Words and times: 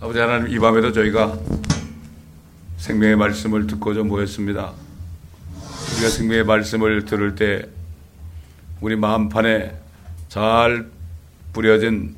아버지 0.00 0.18
하나님 0.18 0.48
이 0.48 0.58
밤에도 0.58 0.92
저희가 0.92 1.38
생명의 2.76 3.16
말씀을 3.16 3.66
듣고자 3.66 4.02
모였습니다. 4.02 4.72
우리가 5.92 6.08
생명의 6.08 6.44
말씀을 6.44 7.04
들을 7.04 7.34
때 7.34 7.66
우리 8.80 8.96
마음판에 8.96 9.74
잘 10.28 10.90
뿌려진 11.52 12.14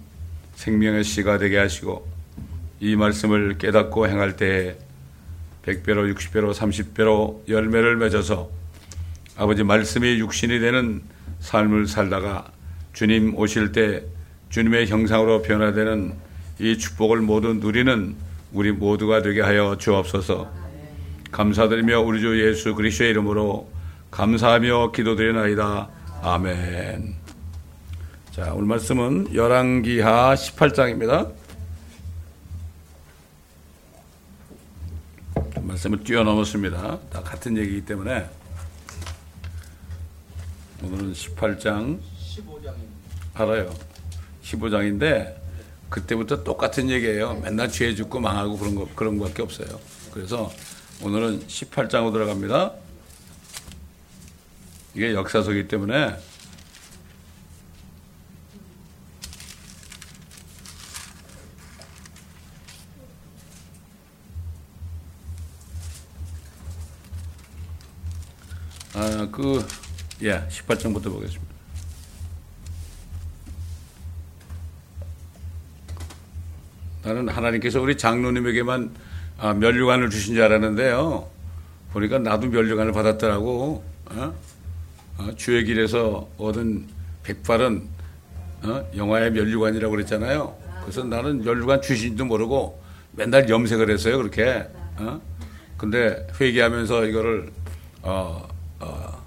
생명의 0.56 1.04
씨가 1.04 1.38
되게 1.38 1.56
하시고 1.58 2.08
이 2.80 2.96
말씀을 2.96 3.58
깨닫고 3.58 4.08
행할 4.08 4.36
때 4.36 4.76
100배로 5.64 6.12
60배로 6.14 6.52
30배로 6.52 7.48
열매를 7.48 7.96
맺어서 7.96 8.50
아버지 9.36 9.62
말씀이 9.62 10.18
육신이 10.18 10.58
되는 10.58 11.02
삶을 11.40 11.86
살다가 11.86 12.50
주님 12.92 13.36
오실 13.36 13.70
때 13.70 14.02
주님의 14.50 14.88
형상으로 14.88 15.42
변화되는 15.42 16.27
이 16.60 16.76
축복을 16.76 17.20
모두 17.20 17.54
누리는 17.54 18.16
우리 18.52 18.72
모두가 18.72 19.22
되게 19.22 19.40
하여 19.40 19.76
주옵소서. 19.78 20.50
감사드리며 21.30 22.00
우리 22.00 22.20
주 22.20 22.46
예수 22.46 22.74
그리스도의 22.74 23.10
이름으로 23.10 23.70
감사하며 24.10 24.92
기도드리나이다. 24.92 25.88
아멘. 26.22 27.14
자, 28.32 28.52
오늘 28.54 28.66
말씀은 28.66 29.34
열왕기하 29.34 30.34
18장입니다. 30.34 31.32
말씀을 35.62 36.02
뛰어넘었습니다. 36.02 36.98
다 37.10 37.22
같은 37.22 37.56
얘기이기 37.56 37.84
때문에 37.84 38.28
오늘은 40.82 41.12
18장 41.12 42.00
15장입니다. 42.00 43.34
알아요. 43.34 43.74
15장인데 44.42 45.37
그때부터 45.88 46.44
똑같은 46.44 46.90
얘기예요. 46.90 47.34
맨날 47.42 47.70
죄 47.70 47.94
죽고 47.94 48.20
망하고 48.20 48.58
그런 48.58 48.74
거 48.74 48.88
그런 48.94 49.18
거밖에 49.18 49.42
없어요. 49.42 49.80
그래서 50.12 50.50
오늘은 51.02 51.46
18장으로 51.46 52.12
들어갑니다. 52.12 52.74
이게 54.94 55.14
역사서기 55.14 55.68
때문에 55.68 56.16
아, 68.94 69.28
그, 69.30 69.64
예, 70.22 70.44
18장부터 70.48 71.04
보겠습니다. 71.04 71.57
나는 77.08 77.26
하나님께서 77.26 77.80
우리 77.80 77.96
장로님에게만 77.96 78.90
아, 79.38 79.54
면류관을 79.54 80.10
주신 80.10 80.34
줄 80.34 80.44
알았는데요. 80.44 81.26
보니까 81.94 82.18
나도 82.18 82.48
면류관을 82.48 82.92
받았더라고. 82.92 83.82
어? 84.10 84.34
어, 85.16 85.30
주의 85.36 85.64
길에서 85.64 86.28
얻은 86.36 86.86
백발은 87.22 87.82
어? 88.64 88.90
영화의 88.94 89.32
면류관이라고 89.32 89.90
그랬잖아요. 89.90 90.54
그래서 90.82 91.02
나는 91.02 91.42
면류관 91.42 91.80
주신지도 91.80 92.26
모르고 92.26 92.78
맨날 93.12 93.48
염색을 93.48 93.88
했어요. 93.88 94.18
그렇게. 94.18 94.68
어? 94.98 95.18
근데 95.78 96.26
회개하면서 96.38 97.06
이거를 97.06 97.50
어, 98.02 98.46
어, 98.80 99.22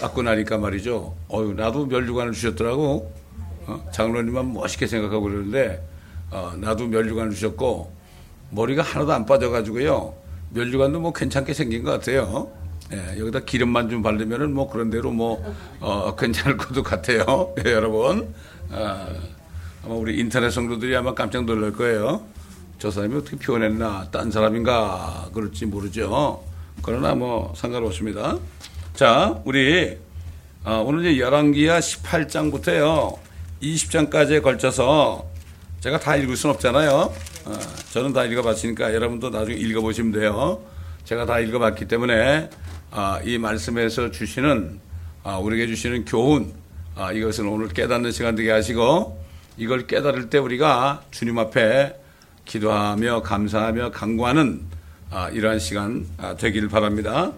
깎고 0.00 0.22
나니까 0.22 0.58
말이죠. 0.58 1.16
어유 1.32 1.54
나도 1.54 1.86
면류관을 1.86 2.32
주셨더라고. 2.32 3.12
어? 3.66 3.90
장로님만 3.92 4.52
멋있게 4.52 4.86
생각하고 4.86 5.22
그러는데 5.22 5.82
어, 6.34 6.52
나도 6.56 6.88
면류관을 6.88 7.30
주셨고 7.30 7.92
머리가 8.50 8.82
하나도 8.82 9.12
안 9.12 9.24
빠져가지고요. 9.24 10.14
면류관도 10.50 10.98
뭐 10.98 11.12
괜찮게 11.12 11.54
생긴 11.54 11.84
것 11.84 11.92
같아요. 11.92 12.50
예, 12.92 13.18
여기다 13.20 13.40
기름만 13.40 13.88
좀 13.88 14.02
바르면은 14.02 14.52
뭐 14.52 14.68
그런 14.68 14.90
대로 14.90 15.12
뭐 15.12 15.54
어, 15.78 16.14
괜찮을 16.16 16.56
것도 16.56 16.82
같아요. 16.82 17.54
예, 17.64 17.70
여러분. 17.70 18.34
아, 18.72 19.08
아마 19.84 19.94
우리 19.94 20.18
인터넷 20.18 20.50
성도들이 20.50 20.96
아마 20.96 21.14
깜짝 21.14 21.44
놀랄 21.44 21.72
거예요. 21.72 22.24
저 22.80 22.90
사람이 22.90 23.14
어떻게 23.14 23.36
표현했나, 23.36 24.08
딴 24.10 24.32
사람인가, 24.32 25.30
그럴지 25.32 25.66
모르죠. 25.66 26.42
그러나 26.82 27.14
뭐 27.14 27.52
상관없습니다. 27.56 28.38
자, 28.94 29.40
우리 29.44 29.96
어, 30.64 30.82
오늘 30.84 31.06
이제 31.06 31.20
열왕기야 31.20 31.78
18장부터요. 31.78 33.18
20장까지에 33.62 34.42
걸쳐서 34.42 35.33
제가 35.84 36.00
다 36.00 36.16
읽을 36.16 36.34
수는 36.34 36.54
없잖아요. 36.54 36.90
어, 37.44 37.58
저는 37.92 38.14
다 38.14 38.24
읽어봤으니까 38.24 38.94
여러분도 38.94 39.28
나중에 39.28 39.54
읽어보시면 39.54 40.12
돼요. 40.12 40.62
제가 41.04 41.26
다 41.26 41.38
읽어봤기 41.38 41.84
때문에 41.88 42.48
아, 42.90 43.20
이 43.22 43.36
말씀에서 43.36 44.10
주시는 44.10 44.80
아, 45.24 45.36
우리에게 45.36 45.66
주시는 45.66 46.06
교훈 46.06 46.54
아, 46.94 47.12
이것은 47.12 47.46
오늘 47.46 47.68
깨닫는 47.68 48.12
시간 48.12 48.34
되게 48.34 48.50
하시고 48.50 49.22
이걸 49.58 49.86
깨달을 49.86 50.30
때 50.30 50.38
우리가 50.38 51.02
주님 51.10 51.38
앞에 51.38 51.94
기도하며 52.46 53.20
감사하며 53.20 53.90
강구하는 53.90 54.62
아, 55.10 55.28
이러한 55.28 55.58
시간 55.58 56.06
아, 56.16 56.34
되기를 56.34 56.70
바랍니다. 56.70 57.30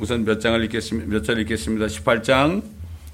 우선 0.00 0.24
몇 0.24 0.40
장을 0.40 0.60
읽겠습니다. 0.64 1.08
몇 1.08 1.22
절 1.22 1.38
읽겠습니다. 1.38 1.86
18장 1.86 2.64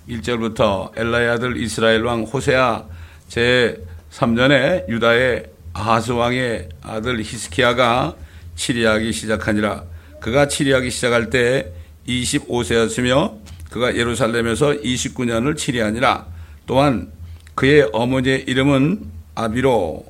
1절부터 0.09 0.97
엘라의 0.97 1.29
아들 1.29 1.59
이스라엘 1.59 2.05
왕 2.05 2.23
호세아 2.23 2.87
제 3.29 3.85
3년에 4.11 4.89
유다의 4.89 5.47
아하스 5.73 6.13
왕의 6.13 6.69
아들 6.83 7.21
히스키야가 7.21 8.17
치리하기 8.57 9.13
시작하니라. 9.13 9.85
그가 10.21 10.49
치리하기 10.49 10.91
시작할 10.91 11.31
때 11.31 11.73
25세였으며 12.07 13.37
그가 13.71 13.95
예루살렘에서 13.97 14.73
29년을 14.73 15.57
치리하니라. 15.57 16.27
또한 16.67 17.13
그의 17.55 17.89
어머니의 17.93 18.45
이름은 18.47 19.05
아비로 19.35 20.07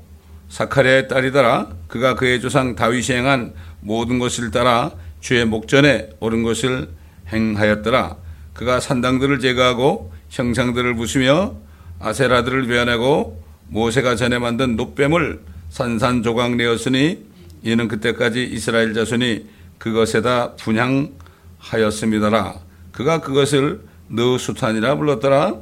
사카리아의 0.48 1.08
딸이더라. 1.08 1.68
그가 1.88 2.14
그의 2.14 2.40
조상 2.40 2.74
다윗이 2.74 3.16
행한 3.18 3.52
모든 3.80 4.18
것을 4.18 4.50
따라 4.50 4.92
주의 5.20 5.44
목전에 5.44 6.10
옳은 6.20 6.42
것을 6.42 6.88
행하였더라. 7.32 8.16
그가 8.54 8.80
산당들을 8.80 9.40
제거하고 9.40 10.12
형상들을 10.30 10.94
부수며 10.94 11.56
아세라들을 12.00 12.66
베어내고 12.66 13.47
모세가 13.68 14.16
전에 14.16 14.38
만든 14.38 14.76
노뱀을 14.76 15.40
산산조각 15.70 16.56
내었으니 16.56 17.18
이는 17.62 17.88
그때까지 17.88 18.44
이스라엘 18.44 18.94
자손이 18.94 19.46
그것에다 19.78 20.54
분향하였습니다라. 20.56 22.54
그가 22.92 23.20
그것을 23.20 23.80
느수탄이라 24.08 24.96
불렀더라. 24.96 25.54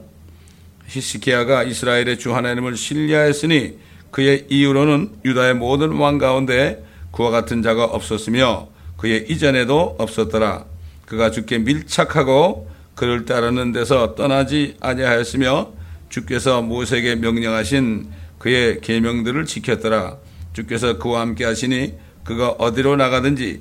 히스키야가 0.87 1.65
이스라엘의 1.65 2.19
주 2.19 2.35
하나님을 2.35 2.77
신뢰하였으니 2.77 3.79
그의 4.11 4.47
이후로는 4.49 5.17
유다의 5.25 5.55
모든 5.55 5.93
왕 5.93 6.19
가운데 6.19 6.85
그와 7.11 7.31
같은 7.31 7.63
자가 7.63 7.85
없었으며 7.85 8.69
그의 8.97 9.27
이전에도 9.29 9.97
없었더라. 9.99 10.65
그가 11.07 11.31
주께 11.31 11.59
밀착하고 11.59 12.71
그를 12.95 13.25
따르는 13.25 13.73
데서 13.73 14.15
떠나지 14.15 14.77
아니하였으며 14.81 15.73
주께서 16.09 16.63
모세에게 16.63 17.17
명령하신 17.17 18.09
그의 18.39 18.81
계명들을 18.81 19.47
지켰더라. 19.47 20.19
주께서 20.53 20.99
그와 20.99 21.21
함께 21.21 21.45
하시니 21.45 21.95
그가 22.25 22.51
어디로 22.51 22.97
나가든지 22.97 23.61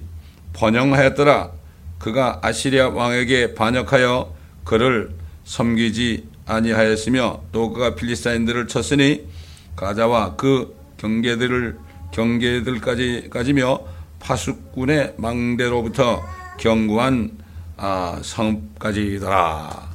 번영하였더라. 0.54 1.52
그가 2.00 2.40
아시리아 2.42 2.90
왕에게 2.90 3.54
반역하여 3.56 4.36
그를 4.64 5.12
섬기지 5.44 6.28
아니하였으며 6.46 7.44
또 7.52 7.72
그가 7.72 7.96
필리스타인들을 7.96 8.68
쳤으니 8.68 9.28
가자와 9.76 10.36
그 10.36 10.76
경계들을 10.98 11.78
경계들까지 12.12 13.30
까지며 13.30 13.80
파수꾼의 14.20 15.16
망대로부터 15.18 16.24
경구한 16.60 17.32
아, 17.78 18.20
성까지더라. 18.24 19.95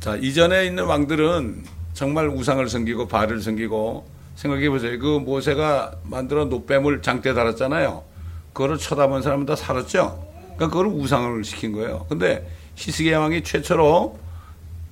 자 0.00 0.16
이전에 0.16 0.66
있는 0.66 0.84
왕들은 0.84 1.64
정말 1.92 2.28
우상을 2.28 2.66
섬기고 2.68 3.08
발을 3.08 3.40
섬기고 3.42 4.06
생각해 4.36 4.70
보세요. 4.70 4.98
그 4.98 5.18
모세가 5.18 5.96
만들어 6.04 6.44
노뱀을 6.44 7.02
장대 7.02 7.34
달았잖아요. 7.34 8.04
그거를 8.52 8.78
쳐다본 8.78 9.22
사람은 9.22 9.46
다 9.46 9.56
살았죠. 9.56 10.26
그러니까 10.54 10.68
그걸 10.68 10.86
우상을 10.86 11.42
시킨 11.44 11.72
거예요. 11.72 12.06
근데 12.08 12.48
히스기 12.76 13.10
왕이 13.10 13.42
최초로 13.42 14.18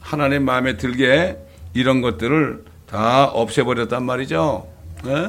하나님 0.00 0.44
마음에 0.44 0.76
들게 0.76 1.38
이런 1.75 2.00
것들을 2.00 2.64
다 2.88 3.26
없애버렸단 3.26 4.05
말이죠. 4.05 4.67
네? 5.05 5.29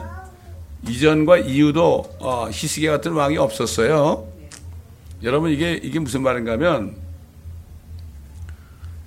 이전과 0.88 1.38
이후도 1.40 2.06
어, 2.20 2.48
히스기 2.52 2.88
같은 2.88 3.12
왕이 3.12 3.38
없었어요. 3.38 4.28
여러분 5.24 5.52
이게 5.52 5.74
이게 5.74 6.00
무슨 6.00 6.24
말인가 6.24 6.54
하면 6.54 6.96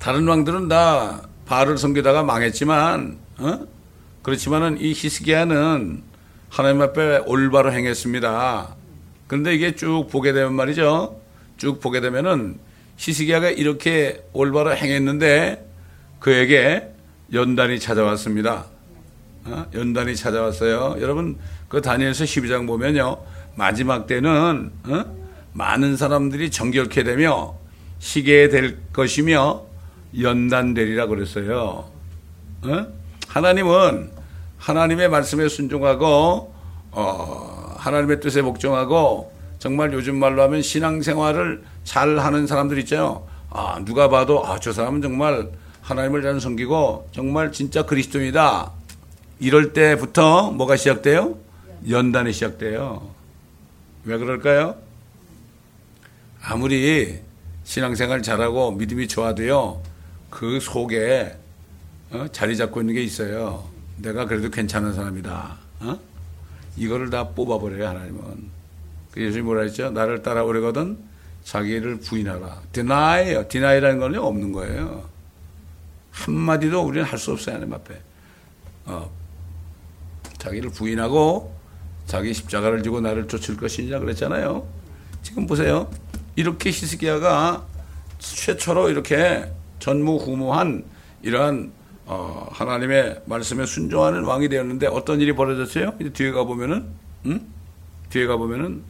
다른 0.00 0.26
왕들은 0.26 0.68
다 0.68 1.28
바알을 1.44 1.76
섬기다가 1.76 2.22
망했지만 2.22 3.18
어? 3.38 3.66
그렇지만은 4.22 4.80
이 4.80 4.92
히스기야는 4.92 6.02
하나님 6.48 6.80
앞에 6.80 7.18
올바로 7.26 7.70
행했습니다. 7.70 8.74
그런데 9.26 9.54
이게 9.54 9.76
쭉 9.76 10.08
보게 10.10 10.32
되면 10.32 10.54
말이죠. 10.54 11.20
쭉 11.58 11.80
보게 11.80 12.00
되면은 12.00 12.58
히스기야가 12.96 13.50
이렇게 13.50 14.24
올바로 14.32 14.74
행했는데 14.74 15.68
그에게 16.18 16.90
연단이 17.34 17.78
찾아왔습니다. 17.78 18.66
어? 19.44 19.66
연단이 19.74 20.16
찾아왔어요. 20.16 20.96
여러분 21.00 21.38
그 21.68 21.82
다니엘서 21.82 22.24
12장 22.24 22.66
보면요. 22.66 23.18
마지막 23.54 24.06
때는 24.06 24.72
어? 24.86 25.04
많은 25.52 25.98
사람들이 25.98 26.50
정결케 26.50 27.04
되며 27.04 27.54
시게 27.98 28.48
될 28.48 28.78
것이며 28.94 29.69
연단되리라 30.18 31.06
그랬어요. 31.06 31.90
어? 32.62 32.86
하나님은 33.28 34.10
하나님의 34.58 35.08
말씀에 35.08 35.48
순종하고 35.48 36.54
어, 36.92 37.74
하나님의 37.78 38.20
뜻에 38.20 38.42
복종하고 38.42 39.32
정말 39.58 39.92
요즘 39.92 40.16
말로 40.16 40.42
하면 40.42 40.62
신앙생활을 40.62 41.62
잘 41.84 42.18
하는 42.18 42.46
사람들 42.46 42.78
있죠. 42.80 43.26
아, 43.50 43.80
누가 43.84 44.08
봐도 44.08 44.46
아, 44.46 44.58
저 44.58 44.72
사람은 44.72 45.02
정말 45.02 45.50
하나님을 45.82 46.22
잘 46.22 46.40
섬기고 46.40 47.08
정말 47.12 47.52
진짜 47.52 47.84
그리스도이다. 47.84 48.72
이럴 49.40 49.72
때부터 49.72 50.50
뭐가 50.50 50.76
시작돼요? 50.76 51.36
연단이 51.88 52.32
시작돼요. 52.32 53.10
왜 54.04 54.18
그럴까요? 54.18 54.76
아무리 56.42 57.18
신앙생활 57.64 58.22
잘하고 58.22 58.72
믿음이 58.72 59.08
좋아도요, 59.08 59.82
그 60.30 60.60
속에 60.60 61.36
어? 62.10 62.26
자리 62.32 62.56
잡고 62.56 62.80
있는 62.80 62.94
게 62.94 63.02
있어요. 63.02 63.68
내가 63.96 64.24
그래도 64.24 64.50
괜찮은 64.50 64.94
사람이다. 64.94 65.56
어? 65.80 65.98
이거를 66.76 67.10
다 67.10 67.28
뽑아버려요, 67.28 67.86
하나님은. 67.88 68.60
그 69.12 69.22
예수님 69.22 69.44
뭐라 69.44 69.62
했죠? 69.62 69.90
나를 69.90 70.22
따라오려거든 70.22 70.98
자기를 71.44 72.00
부인하라. 72.00 72.62
deny, 72.72 73.48
deny라는 73.48 73.98
건 73.98 74.14
없는 74.16 74.52
거예요. 74.52 75.08
한마디도 76.12 76.82
우리는 76.82 77.04
할 77.04 77.18
수 77.18 77.32
없어요, 77.32 77.56
하나님 77.56 77.74
앞에. 77.74 78.00
어, 78.86 79.10
자기를 80.38 80.70
부인하고 80.70 81.54
자기 82.06 82.32
십자가를 82.34 82.82
지고 82.82 83.00
나를 83.00 83.28
쫓을 83.28 83.56
것이냐 83.56 83.98
그랬잖아요. 83.98 84.66
지금 85.22 85.46
보세요. 85.46 85.90
이렇게 86.34 86.70
히스기야가 86.70 87.66
최초로 88.18 88.90
이렇게 88.90 89.50
전무후무한 89.80 90.84
이러한 91.22 91.72
어, 92.06 92.48
하나님의 92.50 93.22
말씀에 93.24 93.66
순종하는 93.66 94.24
왕이 94.24 94.48
되었는데 94.48 94.86
어떤 94.88 95.20
일이 95.20 95.32
벌어졌어요? 95.32 95.94
이제 96.00 96.10
뒤에 96.10 96.32
가 96.32 96.44
보면은, 96.44 96.86
응? 97.26 97.46
뒤에 98.10 98.26
가 98.26 98.36
보면은 98.36 98.82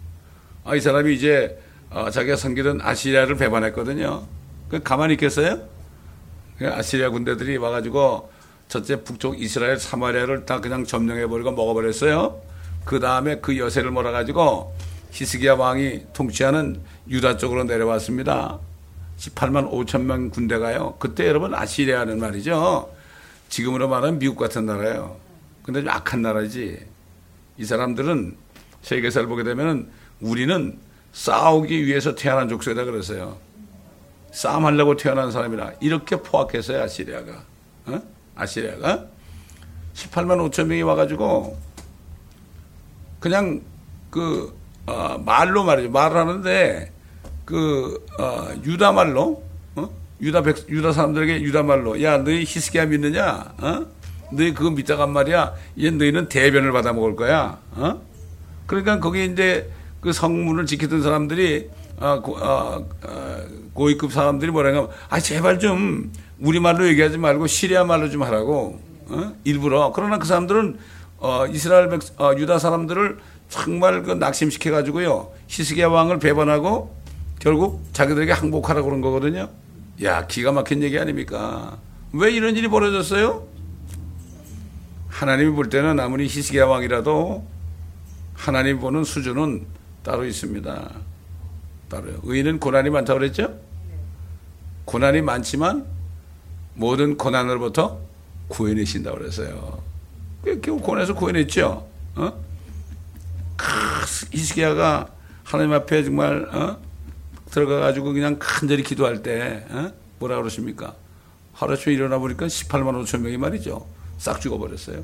아, 0.64 0.74
이 0.74 0.80
사람이 0.80 1.14
이제 1.14 1.58
어, 1.90 2.10
자기가 2.10 2.36
섬기던 2.36 2.80
아시리아를 2.82 3.36
배반했거든요. 3.36 4.26
그 4.68 4.82
가만히 4.82 5.14
있겠어요? 5.14 5.60
그 6.58 6.68
아시리아 6.68 7.10
군대들이 7.10 7.56
와가지고 7.56 8.30
첫째 8.68 9.02
북쪽 9.02 9.40
이스라엘 9.40 9.78
사마리아를 9.78 10.46
다 10.46 10.60
그냥 10.60 10.84
점령해버리고 10.84 11.50
먹어버렸어요. 11.52 12.40
그 12.84 13.00
다음에 13.00 13.40
그 13.40 13.58
여세를 13.58 13.90
몰아가지고 13.90 14.74
히스기야 15.10 15.54
왕이 15.54 16.04
통치하는 16.12 16.80
유다 17.08 17.36
쪽으로 17.36 17.64
내려왔습니다. 17.64 18.60
18만 19.20 19.70
5천 19.70 20.02
명 20.02 20.30
군대가요. 20.30 20.96
그때 20.98 21.26
여러분 21.26 21.54
아시리아는 21.54 22.18
말이죠. 22.18 22.90
지금으로 23.50 23.88
말하면 23.88 24.18
미국 24.18 24.36
같은 24.36 24.64
나라예요. 24.64 25.18
근데 25.62 25.82
좀 25.82 25.90
악한 25.90 26.22
나라지. 26.22 26.78
이 27.58 27.64
사람들은 27.64 28.36
세계사를 28.80 29.28
보게 29.28 29.44
되면 29.44 29.90
우리는 30.20 30.78
싸우기 31.12 31.84
위해서 31.86 32.14
태어난 32.14 32.48
족속이다 32.48 32.84
그랬어요. 32.84 33.36
싸움하려고 34.32 34.96
태어난 34.96 35.30
사람이라 35.30 35.72
이렇게 35.80 36.16
포악했어요 36.16 36.82
아시리아가. 36.82 37.44
어? 37.86 38.00
아시리아가 38.36 39.06
18만 39.94 40.50
5천 40.50 40.66
명이 40.66 40.82
와가지고 40.82 41.58
그냥 43.18 43.60
그 44.10 44.56
어, 44.86 45.18
말로 45.18 45.64
말이죠. 45.64 45.90
말을 45.90 46.16
하는데 46.16 46.92
그 47.50 48.06
어, 48.20 48.48
유다 48.64 48.92
말로 48.92 49.42
어? 49.74 49.90
유다 50.22 50.42
백 50.42 50.68
유다 50.68 50.92
사람들에게 50.92 51.42
유다 51.42 51.64
말로 51.64 52.00
야 52.00 52.18
너희 52.18 52.42
히스기야 52.42 52.86
믿느냐? 52.86 53.54
어? 53.58 53.86
너희 54.32 54.54
그거 54.54 54.70
믿다간 54.70 55.10
말이야. 55.12 55.54
얘 55.80 55.90
너희는 55.90 56.28
대변을 56.28 56.70
받아 56.70 56.92
먹을 56.92 57.16
거야. 57.16 57.58
어? 57.72 58.00
그러니까 58.66 59.00
거기 59.00 59.24
이제 59.24 59.68
그 60.00 60.12
성문을 60.12 60.66
지키던 60.66 61.02
사람들이 61.02 61.68
어, 61.98 62.20
고, 62.22 62.36
어, 62.36 62.88
어, 63.02 63.36
고위급 63.74 64.12
사람들이 64.12 64.52
뭐라 64.52 64.68
하면 64.68 64.88
아 65.08 65.18
제발 65.18 65.58
좀 65.58 66.12
우리말로 66.38 66.86
얘기하지 66.86 67.18
말고 67.18 67.48
시리아 67.48 67.82
말로 67.84 68.08
좀 68.08 68.22
하라고 68.22 68.80
어? 69.08 69.32
일부러 69.42 69.92
그러나 69.92 70.18
그 70.18 70.26
사람들은 70.26 70.78
어, 71.18 71.46
이스라엘 71.48 71.88
백, 71.88 72.00
어, 72.18 72.32
유다 72.36 72.60
사람들을 72.60 73.18
정말 73.48 74.04
그 74.04 74.12
낙심시켜 74.12 74.70
가지고요 74.70 75.32
히스기야 75.48 75.88
왕을 75.88 76.20
배반하고 76.20 76.99
결국 77.40 77.82
자기들에게 77.92 78.32
항복하라고 78.32 78.86
그런 78.86 79.00
거거든요. 79.00 79.48
야 80.04 80.26
기가 80.26 80.52
막힌 80.52 80.82
얘기 80.82 80.98
아닙니까? 80.98 81.78
왜 82.12 82.30
이런 82.30 82.54
일이 82.54 82.68
벌어졌어요? 82.68 83.46
하나님이 85.08 85.50
볼 85.52 85.68
때는 85.68 85.98
아무리 85.98 86.26
히스기야 86.26 86.66
왕이라도 86.66 87.46
하나님 88.34 88.78
보는 88.78 89.04
수준은 89.04 89.66
따로 90.02 90.24
있습니다. 90.24 90.90
따로요. 91.88 92.20
의인은 92.22 92.60
고난이 92.60 92.90
많다고 92.90 93.18
그랬죠? 93.18 93.58
고난이 94.84 95.22
많지만 95.22 95.86
모든 96.74 97.16
고난으로부터 97.16 98.00
구해내신다고 98.48 99.18
그랬어요. 99.18 99.82
결국 100.44 100.82
고난에서 100.82 101.14
구해냈죠? 101.14 101.86
어? 102.16 102.44
이스기야가 104.32 105.08
하나님 105.44 105.72
앞에 105.74 106.04
정말 106.04 106.48
어? 106.54 106.89
들어가가지고 107.50 108.12
그냥 108.12 108.36
간절히 108.38 108.82
기도할 108.82 109.22
때 109.22 109.64
어? 109.70 109.92
뭐라 110.18 110.36
그러십니까? 110.36 110.94
하루아침에 111.54 111.94
일어나 111.94 112.18
보니까 112.18 112.46
18만 112.46 113.02
5천 113.04 113.20
명이 113.20 113.36
말이죠. 113.36 113.86
싹 114.18 114.40
죽어버렸어요. 114.40 115.02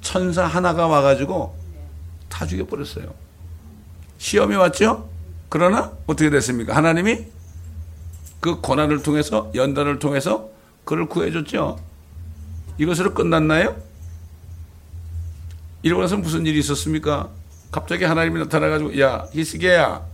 천사 0.00 0.44
하나가 0.44 0.86
와가지고 0.86 1.56
다 2.28 2.46
죽여버렸어요. 2.46 3.12
시험이 4.18 4.56
왔죠? 4.56 5.08
그러나 5.48 5.92
어떻게 6.06 6.30
됐습니까? 6.30 6.76
하나님이 6.76 7.26
그 8.40 8.60
고난을 8.60 9.02
통해서 9.02 9.50
연단을 9.54 9.98
통해서 9.98 10.50
그를 10.84 11.06
구해줬죠. 11.06 11.78
이것으로 12.78 13.14
끝났나요? 13.14 13.76
나서 15.82 16.16
무슨 16.16 16.46
일이 16.46 16.58
있었습니까? 16.58 17.30
갑자기 17.70 18.04
하나님이 18.04 18.40
나타나가지고 18.40 19.00
야 19.00 19.26
히스기야 19.32 20.04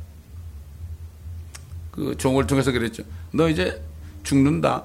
그 1.94 2.16
종을 2.16 2.46
통해서 2.46 2.72
그랬죠. 2.72 3.04
너 3.30 3.48
이제 3.48 3.80
죽는다. 4.24 4.82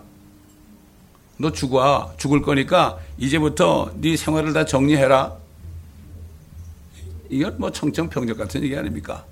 너 1.38 1.52
죽어. 1.52 2.14
죽을 2.18 2.42
거니까 2.44 3.00
이제부터 3.18 3.92
네 3.96 4.16
생활을 4.16 4.54
다 4.54 4.64
정리해라. 4.66 5.36
이건 7.30 7.56
뭐 7.58 7.72
청청병력 7.72 8.38
같은 8.38 8.64
얘기 8.64 8.76
아닙니까? 8.78 9.26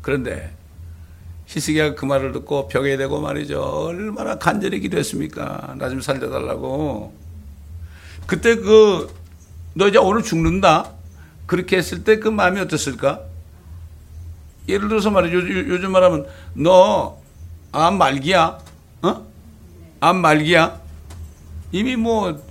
그런데 0.00 0.54
히스기야가 1.46 1.94
그 1.96 2.04
말을 2.04 2.32
듣고 2.32 2.68
벽에 2.68 2.96
대고 2.96 3.20
말이죠. 3.20 3.60
얼마나 3.60 4.38
간절히 4.38 4.78
기도했습니까? 4.80 5.74
나 5.78 5.88
좀 5.88 6.00
살려달라고. 6.00 7.12
그때 8.26 8.54
그, 8.54 9.12
너 9.74 9.88
이제 9.88 9.98
오늘 9.98 10.22
죽는다? 10.22 10.92
그렇게 11.46 11.78
했을 11.78 12.04
때 12.04 12.20
그 12.20 12.28
마음이 12.28 12.60
어땠을까? 12.60 13.22
예를 14.70 14.88
들어서 14.88 15.10
말이죠. 15.10 15.38
요즘 15.68 15.92
말하면, 15.92 16.26
너, 16.54 17.18
암 17.72 17.98
말기야? 17.98 18.58
어? 19.02 19.26
암 20.00 20.16
말기야? 20.16 20.80
이미 21.72 21.96
뭐, 21.96 22.42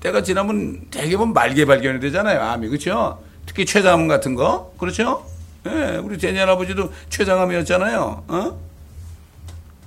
때가 0.00 0.22
지나면 0.22 0.86
대개만 0.90 1.32
말기 1.32 1.64
발견이 1.64 2.00
되잖아요. 2.00 2.40
암이. 2.40 2.68
그렇죠? 2.68 3.22
특히 3.46 3.66
췌장암 3.66 4.08
같은 4.08 4.34
거. 4.34 4.72
그렇죠? 4.78 5.26
예, 5.66 6.00
우리 6.02 6.18
제니 6.18 6.38
할아버지도 6.38 6.90
췌장암이었잖아요. 7.10 8.24
어? 8.28 8.58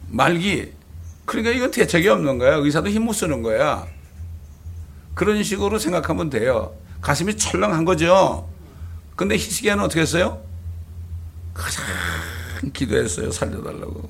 말기. 0.10 0.72
그러니까 1.26 1.52
이건 1.56 1.72
대책이 1.72 2.08
없는 2.10 2.38
거야. 2.38 2.56
의사도 2.58 2.90
힘 2.90 3.04
못 3.06 3.14
쓰는 3.14 3.42
거야. 3.42 3.88
그런 5.16 5.42
식으로 5.44 5.80
생각하면 5.80 6.30
돼요. 6.30 6.74
가슴이 7.02 7.36
철렁한 7.38 7.86
거죠. 7.86 8.48
근데 9.16 9.36
히스기야는 9.36 9.84
어떻게 9.84 10.02
했어요? 10.02 10.42
가장 11.54 11.84
기도했어요. 12.74 13.32
살려달라고. 13.32 14.10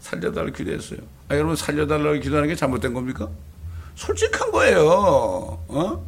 살려달라고 0.00 0.52
기도했어요. 0.52 0.98
아, 1.28 1.34
여러분 1.34 1.56
살려달라고 1.56 2.20
기도하는 2.20 2.48
게 2.48 2.54
잘못된 2.54 2.92
겁니까? 2.94 3.28
솔직한 3.96 4.50
거예요. 4.52 4.80
어? 5.68 6.04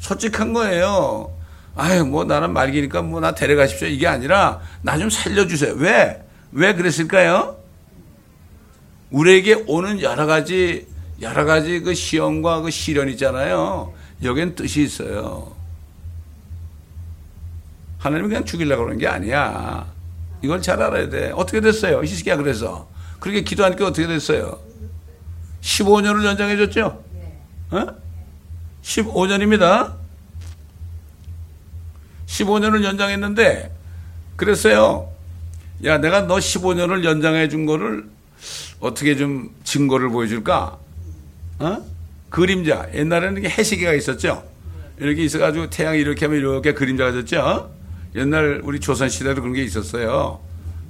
솔직한 0.00 0.52
거예요. 0.52 1.32
아유, 1.76 2.04
뭐 2.04 2.24
나는 2.24 2.52
말기니까 2.52 3.02
뭐 3.02 3.20
나 3.20 3.34
데려가십시오. 3.34 3.88
이게 3.88 4.06
아니라 4.06 4.60
나 4.82 4.98
좀 4.98 5.10
살려주세요. 5.10 5.74
왜? 5.74 6.22
왜 6.52 6.74
그랬을까요? 6.74 7.56
우리에게 9.10 9.64
오는 9.66 10.00
여러 10.02 10.26
가지, 10.26 10.86
여러 11.20 11.44
가지 11.44 11.80
그 11.80 11.94
시험과 11.94 12.62
그 12.62 12.70
시련 12.70 13.08
있잖아요. 13.10 13.92
여기엔 14.22 14.54
뜻이 14.54 14.82
있어요. 14.82 15.54
하나님이 18.06 18.28
그냥 18.28 18.44
죽이려고 18.44 18.84
그러는 18.84 18.98
게 18.98 19.08
아니야. 19.08 19.86
이걸 20.42 20.62
잘 20.62 20.80
알아야 20.80 21.08
돼. 21.08 21.32
어떻게 21.34 21.60
됐어요? 21.60 22.02
히스기야 22.02 22.36
그래서. 22.36 22.88
그렇게 23.18 23.42
기도하니까 23.42 23.88
어떻게 23.88 24.06
됐어요? 24.06 24.60
15년을 25.60 26.24
연장해 26.24 26.56
줬죠? 26.56 27.02
어? 27.72 27.86
15년입니다. 28.82 29.94
15년을 32.26 32.84
연장했는데 32.84 33.74
그랬어요. 34.36 35.10
야, 35.84 35.98
내가 35.98 36.26
너 36.28 36.36
15년을 36.36 37.02
연장해 37.02 37.48
준 37.48 37.66
거를 37.66 38.08
어떻게 38.78 39.16
좀 39.16 39.50
증거를 39.64 40.10
보여줄까? 40.10 40.78
어? 41.58 41.78
그림자. 42.30 42.88
옛날에는 42.94 43.44
해시계가 43.46 43.94
있었죠? 43.94 44.44
이렇게 44.98 45.24
있어가지고 45.24 45.70
태양이 45.70 45.98
이렇게 45.98 46.26
하면 46.26 46.38
이렇게 46.38 46.72
그림자가 46.72 47.12
졌죠? 47.12 47.74
옛날 48.16 48.60
우리 48.64 48.80
조선 48.80 49.08
시대도 49.08 49.42
그런 49.42 49.54
게 49.54 49.62
있었어요. 49.62 50.40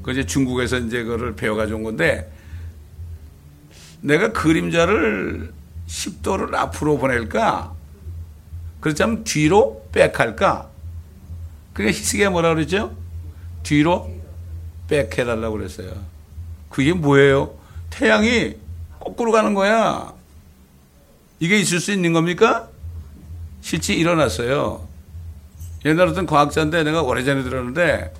그 0.02 0.12
이제 0.12 0.24
중국에서 0.24 0.78
이제 0.78 1.02
그거를 1.02 1.34
배워가지고 1.34 1.78
온 1.78 1.84
건데 1.84 2.32
내가 4.00 4.32
그림자를 4.32 5.52
10도를 5.88 6.54
앞으로 6.54 6.98
보낼까? 6.98 7.74
그렇다면 8.80 9.24
뒤로 9.24 9.84
백할까? 9.90 10.68
그게 11.72 11.88
히스기야 11.88 12.30
뭐라 12.30 12.54
그랬죠? 12.54 12.96
뒤로 13.64 14.08
백해달라고 14.86 15.56
그랬어요. 15.56 15.92
그게 16.70 16.92
뭐예요? 16.92 17.58
태양이 17.90 18.54
거꾸로 19.00 19.32
가는 19.32 19.54
거야. 19.54 20.14
이게 21.40 21.58
있을 21.58 21.80
수 21.80 21.92
있는 21.92 22.12
겁니까? 22.12 22.68
실제 23.60 23.94
일어났어요. 23.94 24.86
옛날 25.86 26.08
어떤 26.08 26.26
과학자인데 26.26 26.82
내가 26.82 27.02
오래전에 27.02 27.44
들었는데 27.44 28.12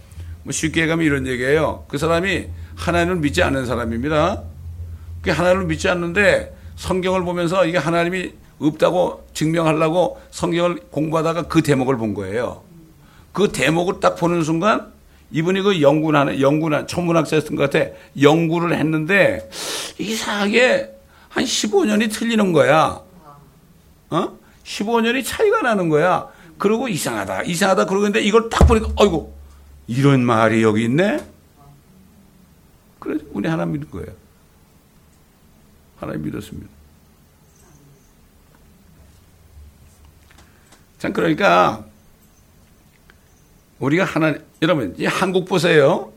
뭐 0.44 0.52
쉽게 0.52 0.86
가면 0.86 1.04
이런 1.04 1.26
얘기예요. 1.26 1.84
그 1.88 1.98
사람이 1.98 2.46
하나님을 2.76 3.16
믿지 3.16 3.42
않는 3.42 3.66
사람입니다. 3.66 4.42
그 5.20 5.30
하나님을 5.32 5.66
믿지 5.66 5.88
않는데 5.88 6.56
성경을 6.76 7.24
보면서 7.24 7.66
이게 7.66 7.78
하나님이 7.78 8.32
없다고 8.60 9.26
증명하려고 9.34 10.20
성경을 10.30 10.76
공부하다가 10.90 11.42
그 11.48 11.62
대목을 11.62 11.96
본 11.96 12.14
거예요. 12.14 12.62
그 13.32 13.50
대목을 13.50 13.98
딱 14.00 14.14
보는 14.14 14.44
순간 14.44 14.92
이분이 15.32 15.62
그 15.62 15.82
연구하는 15.82 16.40
연구나 16.40 16.86
천문학자였던 16.86 17.56
것 17.56 17.68
같아 17.68 17.90
연구를 18.20 18.78
했는데 18.78 19.50
이상하게 19.98 20.94
한 21.28 21.44
15년이 21.44 22.12
틀리는 22.12 22.52
거야. 22.52 23.00
어? 24.10 24.38
15년이 24.64 25.24
차이가 25.24 25.62
나는 25.62 25.88
거야. 25.88 26.28
그러고 26.58 26.88
이상하다, 26.88 27.42
이상하다 27.42 27.86
그러고 27.86 28.06
있는데 28.06 28.26
이걸 28.26 28.48
딱 28.48 28.66
보니까 28.66 28.88
어이구 28.96 29.32
이런 29.86 30.24
말이 30.24 30.62
여기 30.62 30.84
있네. 30.84 31.24
그래서 32.98 33.24
우리 33.32 33.48
하나 33.48 33.64
믿는 33.66 33.90
거예요. 33.90 34.08
하나님 35.96 36.22
믿었습니다. 36.24 36.68
참 40.98 41.12
그러니까 41.12 41.84
우리가 43.78 44.04
하나 44.04 44.34
여러분 44.62 44.94
이 44.98 45.06
한국 45.06 45.46
보세요. 45.46 46.12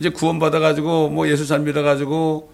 이제 0.00 0.08
구원받아 0.10 0.58
가지고 0.60 1.08
뭐 1.10 1.28
예수 1.28 1.46
잘 1.46 1.60
믿어 1.60 1.82
가지고 1.82 2.52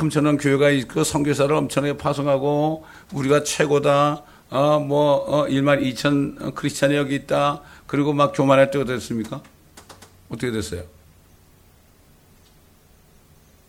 엄청난 0.00 0.36
교회가 0.36 0.70
있고 0.70 1.02
선교사를 1.04 1.52
엄청나게 1.54 1.96
파송하고 1.96 2.84
우리가 3.12 3.42
최고다. 3.42 4.22
어 4.52 4.78
뭐 4.78 5.14
어, 5.26 5.46
1만 5.46 5.82
2천 5.82 6.54
크리스찬이 6.54 6.94
여기 6.94 7.14
있다. 7.14 7.62
그리고 7.86 8.12
막 8.12 8.32
교만할 8.32 8.70
때가 8.70 8.84
됐습니까? 8.84 9.42
어떻게 10.28 10.50
됐어요? 10.50 10.84